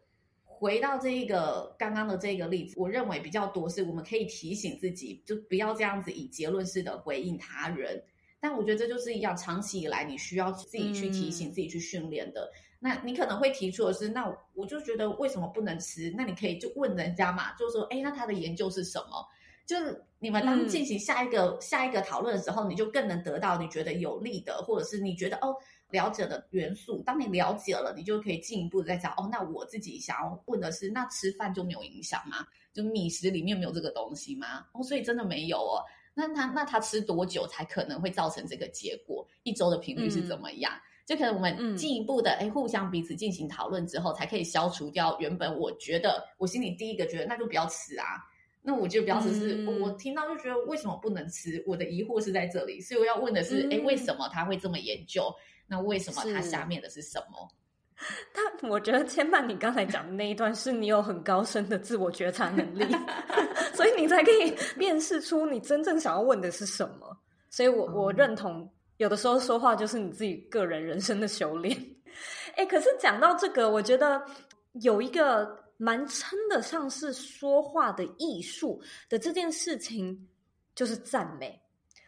[0.44, 8.00] 回到这一个刚刚的这个例子，我认为比较多是我们可以提醒自己，就不要这样子以结论式的回应他人。
[8.38, 12.48] 但我觉得这就是一样，长期以来你需要自己去提醒、嗯、自己去训练的。
[12.78, 16.14] 那你可能会提出的是，那我就觉得为什么不能吃？
[16.16, 19.26] 那你可以就问人家嘛，就是说，哎，那他的研究是什么？
[19.66, 25.56] 就是你们当进行下一个、嗯、下一个讨论的时候，你就更能得到你觉得有利的，或者是你觉得哦
[25.90, 27.02] 了解的元素。
[27.04, 29.28] 当你了解了，你就可以进一步的再讲哦。
[29.32, 32.46] 那我自己想要问的是，那吃饭就没有影响吗？
[32.72, 34.66] 就米食里面没有这个东西吗？
[34.72, 35.82] 哦，所以真的没有哦。
[36.12, 39.26] 那他那他吃多久才可能会造成这个结果？
[39.42, 40.70] 一周的频率是怎么样？
[40.74, 48.04] 嗯、就可能我们进一步的哎，互相彼此进行讨论之后，才可以消除掉原本我觉得我心里第一个觉得那就不要吃啊。
[48.62, 51.62] 那我就表示是，嗯、我听到就觉得为什么不能吃？
[51.66, 55.34] 我的疑惑是在这里，所以我要问的是，哎、嗯，为什么他会这么研究？
[55.66, 57.48] 那为什么他下面的是什么？
[58.34, 62.84] 他，我觉得千曼，你刚才讲的那一段，是你有很高深的自我觉察能力，
[63.72, 67.16] 所以你才可以辨识出你真正想要问的是什么。
[67.48, 71.74] 所以我我认同，有的时候说话就是你自己个人人生的修炼。
[72.56, 74.22] 哎，可是讲到这个，我觉得
[74.82, 75.58] 有一个。
[75.82, 80.28] 蛮称得上是说话的艺术的这件事情，
[80.74, 81.58] 就是赞美。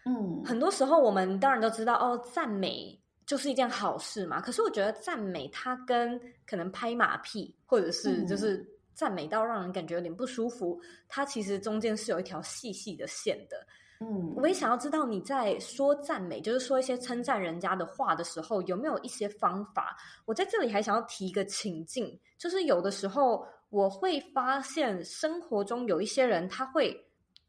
[0.04, 4.42] 嗯，很多时候我们当然都知道哦，赞美就是一件好事嘛。
[4.42, 13.66] 可是我觉得赞美它跟可能拍马屁，或者是就是赞美到让人感觉有点不舒服，嗯、它其实中间是有一条细细的线的。
[14.00, 19.96] 嗯，我也想要知道你在说赞美，就是说一些称赞人家的话的时候，有没有一些方法？
[20.26, 23.46] 我在这里还想要提一个情境，就是有的时候。
[23.72, 26.94] 我会发现生活中有一些人，他会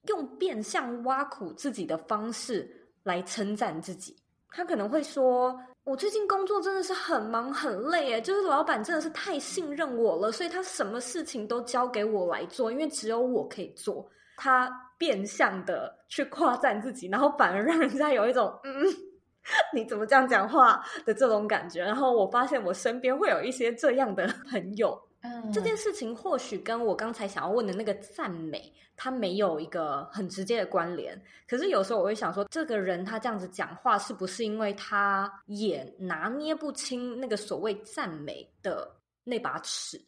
[0.08, 4.16] 用变相挖苦自己的方式来称赞自己。
[4.50, 18.72] 他可能会说：“我最近工作真的是很忙很累，诶，就是老板真的是太信任我了，所以他什么事情都交给我来做，因为只有我可以做。”他变相的去夸赞自己，然后反而让人家有一种“嗯，
[19.76, 21.84] 你怎么这样讲话”的这种感觉。
[21.84, 24.98] 然后我发现我身边会有一些这样的朋友。
[25.24, 31.20] 嗯，这件事情或许跟我刚才想要问的那个赞美，它没有一个很直接的关联。
[31.48, 38.90] 可是有时候我会想说，这个人他这样子讲话，是不是因为他也拿捏不清那个所谓赞美的
[39.24, 40.00] 那把尺？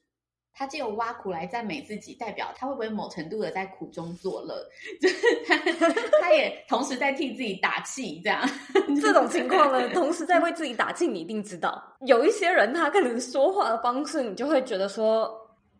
[0.57, 4.65] 他借由挖苦来赞美自己，代表他会不会某程度的在苦中作乐？
[5.01, 5.57] 就是他，
[6.21, 8.41] 他也同时在替自己打气，这样
[9.01, 15.29] 这种情况呢，同时在为自己打气，你一定知道，有一些人他可能说话的方式，你就会觉得说，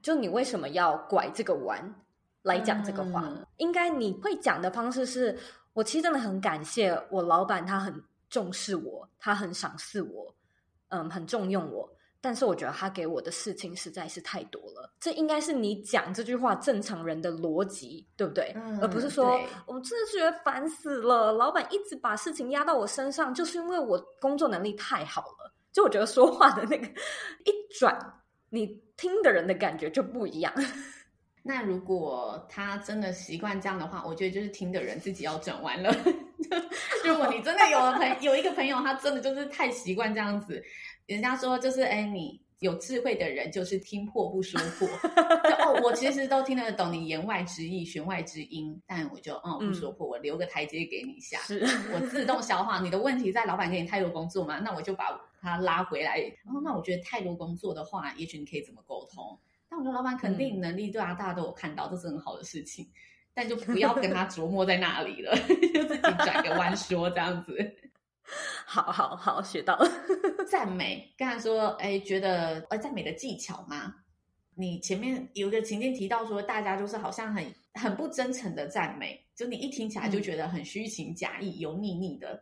[0.01, 1.95] 就你为什么要拐这个弯
[2.43, 3.23] 来讲这个话？
[3.25, 5.39] 嗯、应该你会讲的方式是，
[5.71, 10.35] 我其实真的很感谢我老板，他很重视我，他很赏识我，
[10.89, 11.89] 嗯，很重用我。
[12.25, 18.51] 但是我觉得他给我的事情实在是太多了，这应该是你讲这句话正常人的逻辑，对不对？
[18.55, 25.53] 嗯、而不是说对我真的觉得烦死了，老板一直把事情压到我身上，就是因为我工作能力太好了。
[25.71, 27.95] 就我觉得说话的那个一转，
[28.49, 30.51] 你听的人的感觉就不一样。
[31.47, 35.95] 那如果他真的习惯这样的话，我觉得就是听的人自己要转弯了。
[37.05, 40.63] 如果你真的有了朋有一个朋友，他真的就是太习惯这样子。
[41.07, 44.87] 人家说就是，哎，你有智慧的人就是听破不说破。
[45.49, 51.59] 就哦，我其实都听得懂你言外之意、弦外之音，但我就嗯不说破，我留个台阶给你下，是
[51.93, 52.79] 我自动消化。
[52.79, 54.59] 你的问题在老板给你太多工作嘛？
[54.59, 55.05] 那我就把
[55.41, 56.17] 他拉回来。
[56.43, 59.37] 然后，那我觉得太多工作的话，也许你可以怎么沟通？
[59.69, 62.87] 但我觉得老板肯定能力对啊，大家都有看到，这是很好的事情。
[63.33, 65.35] 但就不要跟他琢磨在那里了，
[65.73, 67.51] 就自己转个弯说这样子。
[68.65, 69.89] 好好好，学到了。
[70.49, 73.93] 赞美，刚才说，哎，觉得呃，赞美的技巧吗？
[74.55, 82.41] 你前面有一个情境提到说，大家就是好像很很不真诚的赞美，就你一听起来就觉得很虚情假意、油腻腻的。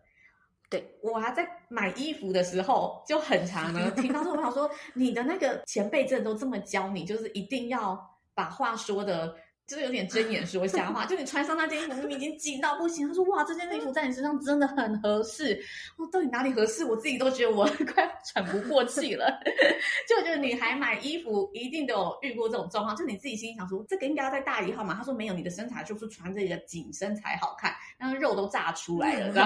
[0.69, 7.99] 对，我还在买衣服的时候就很常呢，听到这种话说， 你的那个前辈真的都这么教你，就是一定要
[8.33, 9.35] 把话说的。
[9.73, 13.07] 就是有点睁眼说瞎话，就你穿上那件衣服，明明已经紧到不行。
[13.07, 15.59] 他说：“哇，这件衣服在你身上真的很合适。”
[15.97, 16.85] 我到底哪里合适？
[16.85, 19.35] 我自己都觉得我快 喘不过气了。
[20.07, 29.31] 就我觉得女孩买衣服一定都有遇过这种状况，就你自己心里想说：“这个应该要再大一号嘛？”他说：“没有，你的身材就是穿这个紧身才好看，然后肉都炸出来了。
[29.33, 29.39] ”这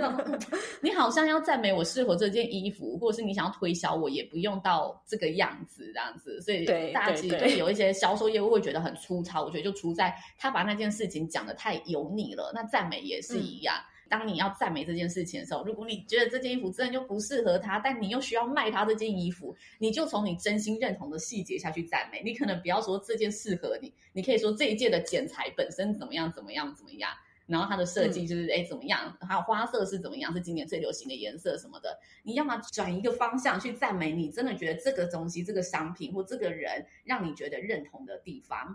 [0.00, 0.40] 样，
[0.80, 6.40] 你好像要赞美我适合这件衣服，或者是你想要推销我，也不用到这个样子这样子。
[6.40, 9.42] 所以，大家其实对有一些销售业务会觉得很粗糙。
[9.42, 9.64] 我觉得。
[9.64, 12.50] 就出在他把那件事情讲的太油腻了。
[12.54, 22.22] 那赞美也是一样，嗯、当你要赞美这件事情的时候，如果你觉得这件衣服真的就不适合他，但你又需要卖他这件衣服，你就从你真心认同的细节下去赞美。
[22.22, 27.10] 你可能不要说这件适合你，你可以说这一件的剪裁本身怎么样怎么样怎么样。
[27.46, 31.98] 然后它的设计就是哎、嗯、怎么样，还有花色是怎么样，是今年最流行的颜色什么的。
[32.22, 38.74] 你要么转一个方向去赞美你真的觉得这个东西、这个商品或这个人让你觉得认同的地方。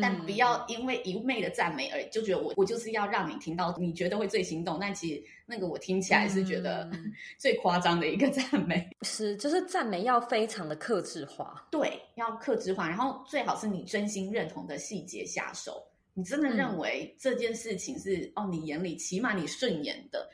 [0.00, 6.90] 但不要因为一味的赞美而就觉得我我就是要让你听到你觉得会最心动，但其实那个我听起来是觉得
[7.38, 8.88] 最夸张的一个赞美。
[9.02, 15.82] 是，就是赞美要非常的克制化，对，要克制化，然后最好是你真心认同的细节下手。
[16.16, 20.30] 你真的认为这件事情是、嗯、哦，你眼里起码你顺眼的。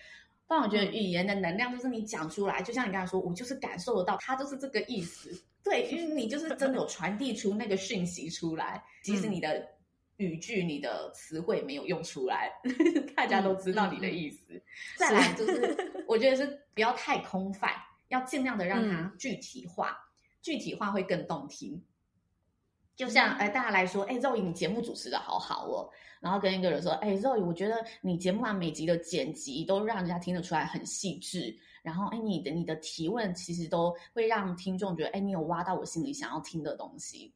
[0.50, 5.30] 但我觉得语言的能量就是你讲出来，就像你刚才说，我就是感受得到，它就是这个意思。
[5.62, 9.64] 对，因为你就是真的有传递出那个讯息出来，即使你的
[10.16, 12.50] 语句、你的词汇没有用出来，
[13.14, 14.54] 大家都知道你的意思。
[14.54, 14.62] 嗯、
[14.96, 17.70] 再来就是，我觉得是不要太空泛，
[18.08, 20.02] 要尽量的让它具体化，嗯、
[20.42, 21.80] 具体化会更动听。
[23.00, 25.88] 就像哎，大家来说，哎，Zoe，你节目主持的好好哦。
[26.20, 31.56] 然后跟一个人说，哎，Zoe，我觉得你节目上每集的剪辑都让人家听得出来很细致。
[31.82, 37.32] 然后，哎，你的你的提问其实都会让听众觉得，哎，你有挖到我心里想要听的东西。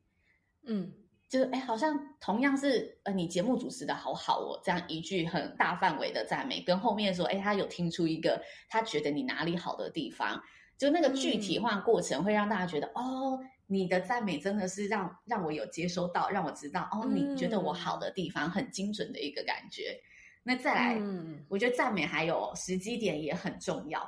[0.65, 0.93] 嗯，
[1.31, 8.39] 就是哎，好像同样是呃，你节目主持的好好哦，这样一句很大范围的赞美，跟后面说，哎，他有听出一个
[8.69, 10.43] 他觉得你哪里好的地方，
[10.77, 13.41] 就那个具体化过程会让大家觉得，嗯、哦。
[13.67, 19.91] 你的赞美真的是让让我有接收到，让我知道哦，你觉得我好的地方很精准的一个感觉。
[19.91, 20.05] 嗯、
[20.43, 24.07] 那再来，嗯、我觉得赞美还有时机点也很重要。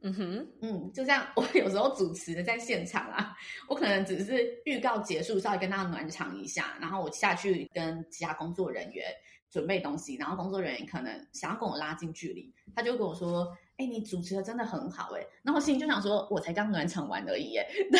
[0.00, 3.36] 嗯哼，嗯，就像我有时候主持的在现场啊，
[3.68, 9.04] 我可能只是预告结束，稍微跟大家暖场一下，然后我下去跟其他工作人员
[9.50, 13.54] 准备东西，然后工作人员可能想要跟我拉近距离，他就跟我说。
[13.76, 17.66] 哎，你主持的真的很好哎，然后心里就想说，我才刚暖场完而已哎，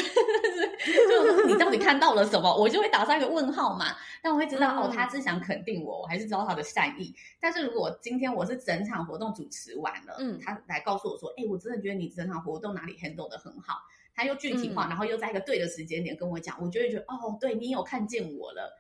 [1.11, 2.55] 就你到底看到了什么？
[2.57, 3.87] 我就会打上一个问号嘛。
[4.23, 7.15] 但我会知道、嗯、哦，他是想肯定我，我还是知道他的善意。
[7.41, 13.79] 但是如果今天我是整场活动主持完了，嗯，他来告诉我说，哎，我真的觉得你整场活动哪里 handle 的很好，
[14.15, 18.73] 他又具体化，嗯、然后又在一个对的时间点跟我讲，我就会觉得哦，对你有看见我了。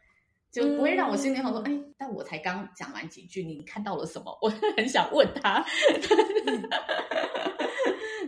[0.55, 4.33] 就不会让我心里想说，哎、嗯，但我才刚讲完几句，你看到了什么？
[4.41, 5.67] 我很想问他。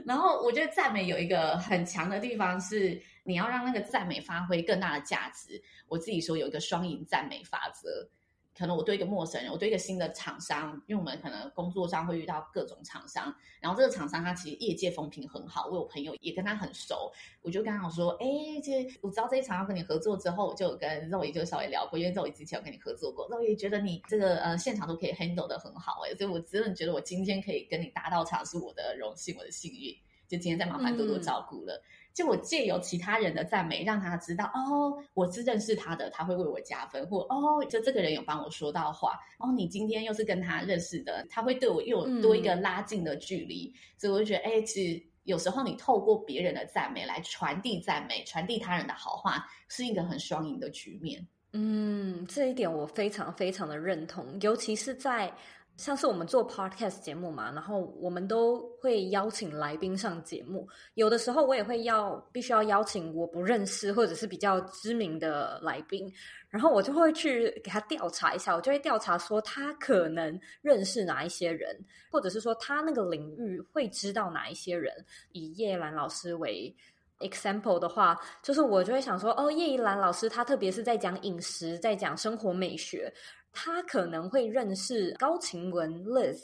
[0.04, 5.62] 然后我觉得赞美有一个很强的地方是，你要让那个赞美发挥更大的价值。
[5.86, 8.10] 我自己说有一个双赢赞美法则。
[8.56, 18.26] 可能我对一个陌生人，我对一个新的厂商，因为我们可能工作上会遇到各种厂商，然后这个厂商他其实业界风评很好，我有朋友也跟他很熟，我就跟他说，哎，
[18.64, 29.94] 这我知道这一场要跟你合作之后，我就跟肉姨就稍微聊过，因为肉姨之前有跟你合作过，肉姨觉得你这个呃现场都可以 handle 的很好，哎，所以我真的觉得我今天可以跟你搭到场是我的荣幸，我的幸运，
[30.26, 31.74] 就今天再麻烦多多照顾了。
[31.74, 31.82] 嗯
[32.16, 51.28] 就我借由其他人的赞美，让他知道哦，我是认识他的，他会为我加分，或哦，就这个人有帮我说到话，哦，你今天又是跟他认识的，他会对我又有多一个拉近的距离，嗯、所以我就觉得，哎，其实有时候你透过别人的赞美来传递赞美，传递他人的好话，是一个很双赢的局面。
[51.52, 55.30] 嗯，这一点我非常非常的认同，尤其是在。
[55.76, 60.66] 像是我们做 podcast 节目嘛，然后我们都会邀请来宾上节目。
[60.94, 66.10] 有的时候我也会要必须要邀请我不认识或者是比较知名的来宾，
[66.48, 71.78] 然后我就会去给他调查一下，我就会调查说他可能认识哪一些人，
[72.10, 74.92] 或者是说他那个领域会知道哪一些人。
[75.32, 76.74] 以叶兰老师为
[77.20, 83.12] example 的话，就是我就会想说，哦，叶怡兰老师他特别是在讲饮食，在讲生活美学。
[83.58, 86.42] 他可能会认识高晴雯 Liz，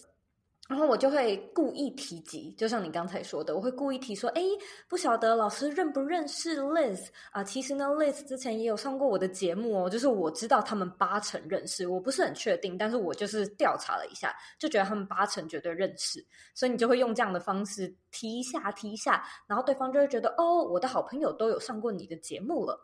[0.66, 4.42] 然后我就会故意提及，就像你刚才说的，我会故意提说，哎，
[4.88, 7.44] 不晓得老师认不认识 Liz 啊？
[7.44, 22.80] 其实呢，Liz 之前也有上过我的节目哦，就是我知道他们八成认识，我不是很确定，但是我就是调查了一下，就觉得他们八成绝对认识，所以你就会用这样的方式提一下，提一下，然后对方就会觉得，哦，我的好朋友都有上过你的节目了，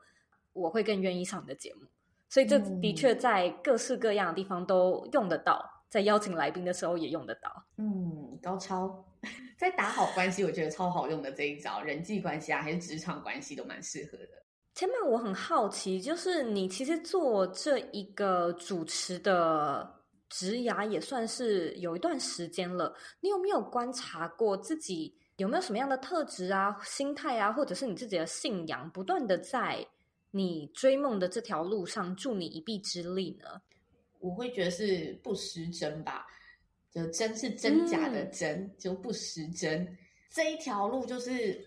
[0.53, 1.87] 我会更愿意上你的节目。
[2.29, 7.51] 所以这的确在各式各样的地方都用得到，嗯、在邀请来宾的时候也用得到。
[7.77, 9.05] 嗯，高超，
[9.59, 14.29] 在打好关系，我觉得超好用的这一招，人际关系啊，还是职场关系都蛮适合的。
[14.75, 19.93] 千曼，我很好奇，就是你其实做这一个主持的
[20.29, 29.85] 职涯也算是有一段时间了，你有没有观察过自己有没有什么样的特质啊、心态啊，或者是你自己的信仰，不断的在
[30.31, 33.61] 你追梦的这条路上助你一臂之力呢？
[34.21, 36.27] 我会觉得是不失真吧，
[36.93, 39.97] 就真是真假的真，嗯、就不失真。
[40.29, 41.65] 这一条路就是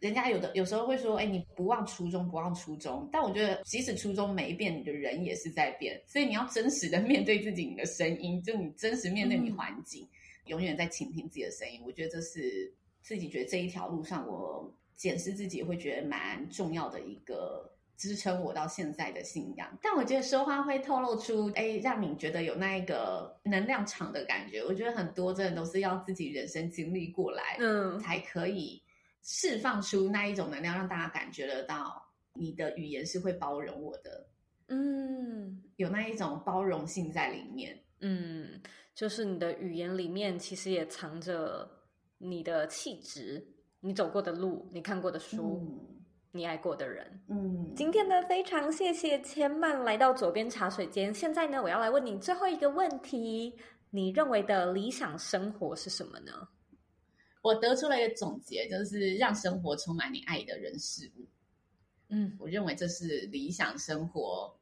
[0.00, 3.08] 人家有的有时候会说，哎，你不忘初衷，不忘初衷。
[3.10, 5.98] 但我觉得，即使初衷没变，你的人也是在变。
[6.06, 11.80] 所以你要真实的面对自己，你的声音，就你真实面对你环境，嗯、永远在倾听自己的声音。
[11.86, 17.73] 我觉得这是自己觉得这一条路上，我检视自己会觉得蛮重要的一个。
[17.96, 24.60] 支撑我到现在的信仰，但我觉得说话会透露出，哎，让你觉得有那一个能量场的感觉。
[24.64, 28.82] 我觉得很多真的都是要自己人生经历过来，嗯，才可以
[29.22, 32.02] 释放出那一种能量，让大家感觉得到
[32.34, 34.26] 你的语言是会包容我的，
[34.68, 38.60] 嗯，有那一种包容性在里面，嗯，
[38.94, 41.70] 就是你的语言里面其实也藏着
[42.18, 43.46] 你的气质，
[43.80, 45.60] 你走过的路，你看过的书。
[45.62, 45.93] 嗯
[46.36, 51.14] 你爱过的人，嗯，今天呢，非常谢谢千曼来到左边茶水间。
[51.14, 53.54] 现在呢，我要来问你最后一个问题：
[53.90, 56.48] 你认为的理想生活是什么呢？
[57.40, 61.24] 我得出了一个总结，就是让生活充满你爱的人事物。
[62.08, 64.52] 嗯，我认为这是理想生活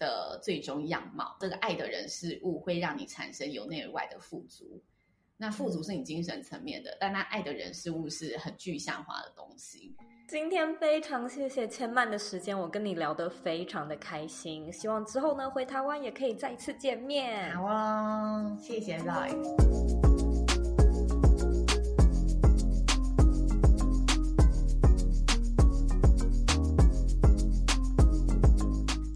[0.00, 1.36] 的最终样貌。
[1.38, 4.82] 这个爱的人事物会让你产生由内而外的富足。
[5.36, 9.94] 那富足是你精神层面的，嗯、但那爱的人事物是很具象化的东西。
[10.26, 14.72] 今天非常谢谢千曼的时间，我跟你聊得非常的开心。
[14.72, 17.54] 希望之后呢，回台湾也可以再次见面。
[17.54, 19.34] 好啊，谢谢 Zoe。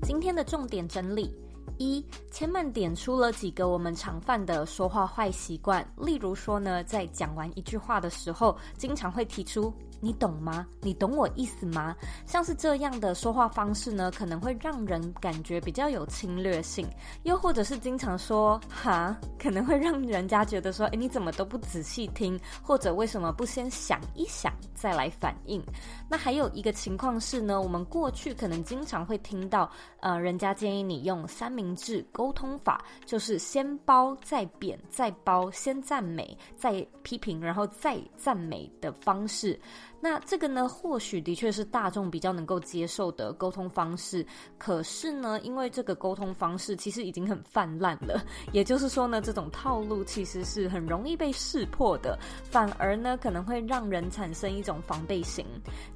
[0.02, 1.34] 今天的重点整理。
[1.78, 9.72] 一，千万点出了几个我们常犯的说话坏习惯，例如说呢，在讲完一句话的时候，经常会提出。
[10.00, 10.64] 你懂吗？
[10.80, 11.92] 你懂我意思吗？
[12.24, 16.86] 像是这样的说话方式呢，可能会让人感觉比较有侵略性，
[17.24, 22.38] 又或者是经常说“哈”，可能会让人家觉得说：“诶，你怎么都不仔细听？
[22.62, 25.60] 或者为什么不先想一想再来反应？”
[26.08, 29.68] 那还有一个情况是呢，我们过去可能经常会听到，
[29.98, 39.58] 呃，人家建议你用三明制沟通法，就是先褒再贬再褒，先赞美再批评，然后再赞美的方式。
[40.00, 44.24] 那这个呢，或许的确是大众比较能够接受的沟通方式。
[44.56, 48.22] 可是呢，因为这个沟通方式其实已经很泛滥了，
[48.52, 55.44] 也就是说呢，这种套路其实是很容易被识破的，反而呢，可能会让人产生一种防备心。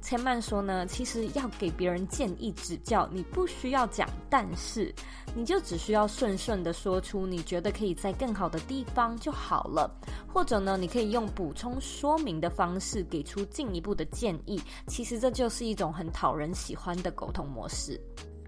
[0.01, 4.93] 千曼说呢，其实要给别人建议指教，你不需要讲，但是
[5.33, 9.89] 你就只需要顺顺的说出你觉得可以在更好的地方就好了，
[10.27, 17.99] 或者呢，你可以用补充说明的方式给出进一步的建议，其实这就是一种很讨人喜欢的沟通模式。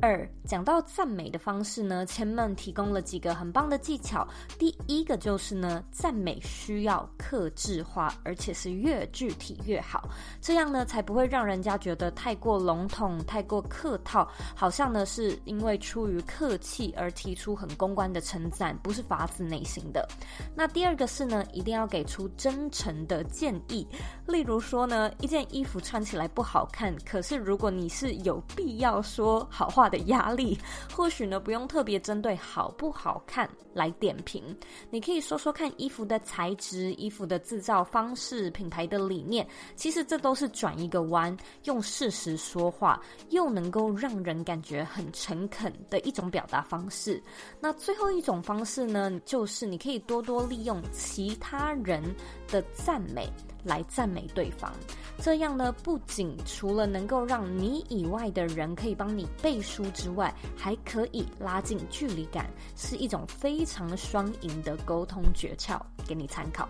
[0.02, 4.28] 二，讲到赞美的方式呢，千曼提供了几个很棒的技巧。
[4.60, 10.08] 第一个就是呢，赞美需要克制化，而且是越具体越好，
[10.42, 20.08] 这样呢才不会让人家觉得太过笼统、太过客套，好像呢是因为出于客气而提出很公关的称赞，不是发自内心的。
[20.56, 23.88] 那第二个是呢，一定要给出真诚的建议。
[24.28, 30.58] 例如说呢，一件衣服穿起来不好看，可是如果你是有必要说好话的压力，
[30.94, 34.44] 或许呢不用特别针对好不好看来点评，
[34.90, 47.22] 你可以说说看衣服的材质、衣服的制造方式、品牌的理念，其实这都是转一个弯，用事实说话，又能够让人感觉很诚恳的一种表达方式。
[47.60, 52.04] 那最后一种方式呢，就是你可以多多利用其他人
[52.48, 53.30] 的赞美。
[53.66, 54.72] 来赞美对方，
[55.20, 66.70] 这样呢，不仅除了能够让你以外的人可以帮你背书之外，还可以拉近距离感，是一种非常双赢的沟通诀窍，给你参考。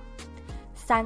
[0.73, 1.05] 三。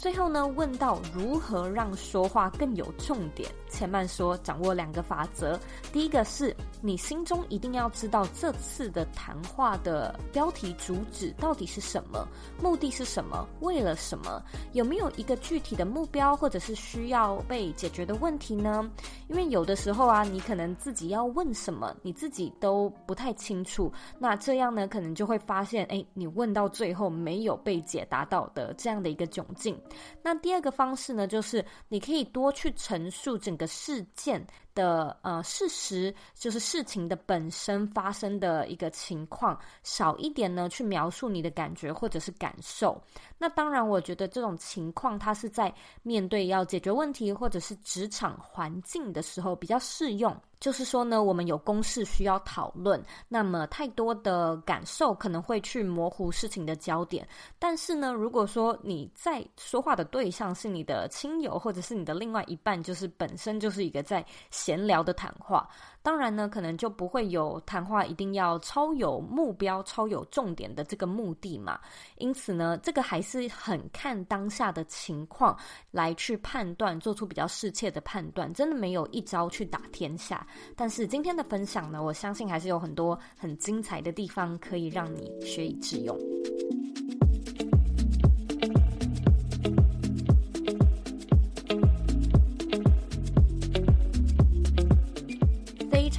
[0.00, 5.60] 最后呢，问到如何让说话更有重点，千曼说掌握两个法则。
[5.92, 12.26] 第一个是你心中一定要知道这次的谈话的标题主旨到底是什么，
[12.62, 14.42] 目的是什么，为了什么，
[14.72, 18.90] 有没有一个具体的目标或者是需要被解决的问题呢？
[19.28, 23.92] 因为有的时候啊，你可能自己要问什么，你自己都不太清楚。
[24.18, 29.78] 那这样呢，可能就会发现，哎，你问到最后没有被解答到的这样的一个窘境。
[30.22, 43.00] 那第二个方式呢，就是你可以多去陈述整个事件的呃事实，就是事情的本身发生的一个情况，少一点呢去描述你的感觉或者是感受。
[43.38, 45.72] 那当然，我觉得这种情况它是在
[46.02, 50.34] 面对要解决问题或者是职场环境的时候比较适用。
[50.60, 57.26] 就是说呢，我们有公事需要讨论，那么太多的感受可能会去模糊事情的焦点。
[57.58, 65.66] 但是呢，如果说你在说话的对象是你的亲友或者是你的另外一半，就是本身就是一个在闲聊的谈话。
[66.02, 71.78] 当然呢，可能就不会有谈话一定要超有目标、超有重点的这个目的嘛。
[72.16, 75.56] 因此呢，这个还是很看当下的情况
[75.90, 78.52] 来去判断，做出比较适切的判断。
[78.54, 80.46] 真的没有一招去打天下。
[80.74, 86.18] 但是今天的分享呢，我相信还是有很多很精彩的地方可以让你学以致用。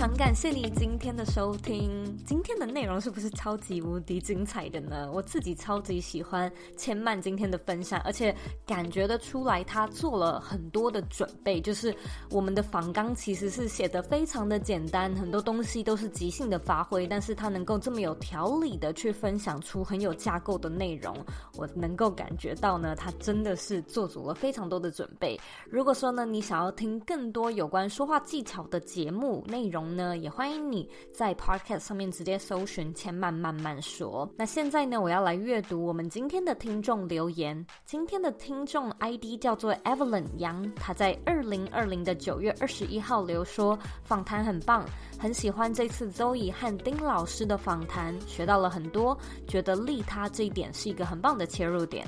[0.01, 5.07] 很感谢你今天的收听，今天的内容是不是超级无敌精彩的呢？
[5.13, 8.35] 我自己超级喜欢千曼今天的分享，而且
[8.65, 11.61] 感觉得出来他做了很多的准备。
[11.61, 11.95] 就是
[12.31, 21.15] 我们的仿纲其实是写得非常的简单，很多东西都是即兴的发挥，但是他能够这么有条理的去分享出很有架构的内容，
[21.55, 25.39] 我能够感觉到呢，他真的是做足了非常多的准备。
[25.69, 34.27] 如果说呢，你想要听更多有关说话技巧的节目内容，呢，也欢迎你在 Podcast 上面直接搜寻“千曼慢慢说”。
[34.37, 37.65] 那现在呢，我要来阅读我们今天的听众留言。
[37.85, 44.85] 今天的听众 ID 叫做 Evelyn 杨，他在二零二零的九月二十一号留说，访谈很棒，
[45.19, 49.17] 很喜欢这次周易和丁老师的访谈，学到了很多，
[49.47, 52.07] 觉得利他这一点是一个很棒的切入点。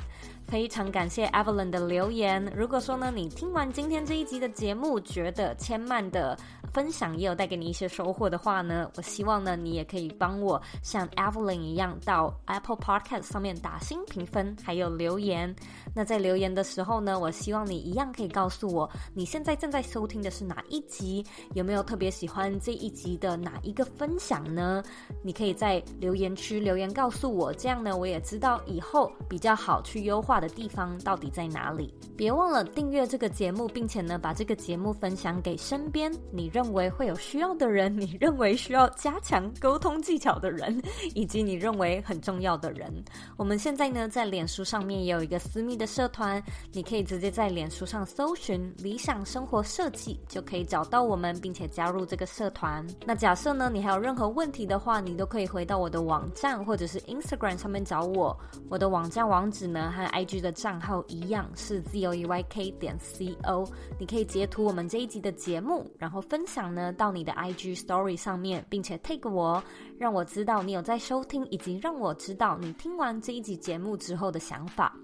[0.53, 2.39] 非常感谢 Evelyn 的留言。
[2.55, 6.37] 如果说呢，你听完今天这一集的节目，觉得千曼的
[6.71, 15.55] 分享也有带给你一些收获的话呢，我希望呢，你也可以帮我像 Evelyn 一样到 Apple Podcast 上面打星评分，还有留言。
[15.95, 21.25] 那在留言的时候呢，我希望你一样可以告诉我你现在正在收听的是哪一集，
[21.55, 24.83] 有没有特别喜欢这一集的哪一个分享呢？
[25.23, 31.93] 你可以在留言区留言告诉我，这样呢，我也知道以后比较好去优化的地方到底在哪里。
[32.15, 40.81] 别忘了订阅这个节目，并且呢，把这个节目分享给身边你认为会有需要的人，你认为需要加强沟通技巧的人，
[41.15, 42.91] 以及你认为很重要的人。
[43.37, 52.85] 我们现在呢，在脸书上面也有一个私密的社团，你可以直接在脸书上搜寻“理想生活设计”，就可以找到我们，并且加入这个社团。
[53.05, 58.37] 那假设呢，你还有任何问题的话，你都可以回到我的网站或者是 Instagram 上面找我。
[58.69, 63.69] 我的网站网址呢，和 IG 的账号一样是 zoeyk 点 co。
[63.99, 69.61] 你可以截图我们这一集的节目，然后分享呢到你的 IG Story 上面，并且 take 我，
[69.97, 74.95] 让我知道你有在收听，以及让我知道你听完这一集节目之后的想法。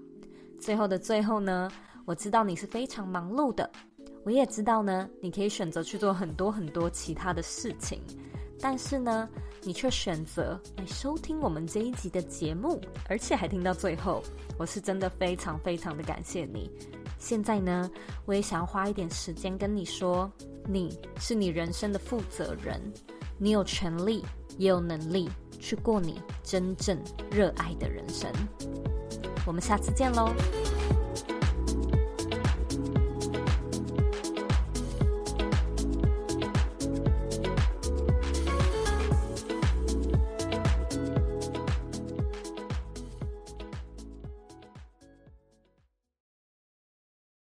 [0.58, 1.70] 最后的最后呢，
[2.06, 3.70] 我知道你是非常忙碌的，
[4.24, 8.00] 我也知道呢，你可以选择去做很多很多其他的事情，
[8.58, 9.28] 但是呢，
[9.62, 14.22] 你却选择来收听我们这一集的节目，而且还听到最后，
[14.58, 16.70] 我是真的非常非常的感谢你。
[17.18, 17.90] 现在呢，
[18.24, 20.30] 我也想要花一点时间跟你说，
[20.66, 22.80] 你是你人生的负责人，
[23.36, 24.24] 你有权利
[24.56, 26.98] 也有能力去过你真正
[27.30, 28.30] 热爱的人生。
[29.46, 30.32] 我们下次见喽。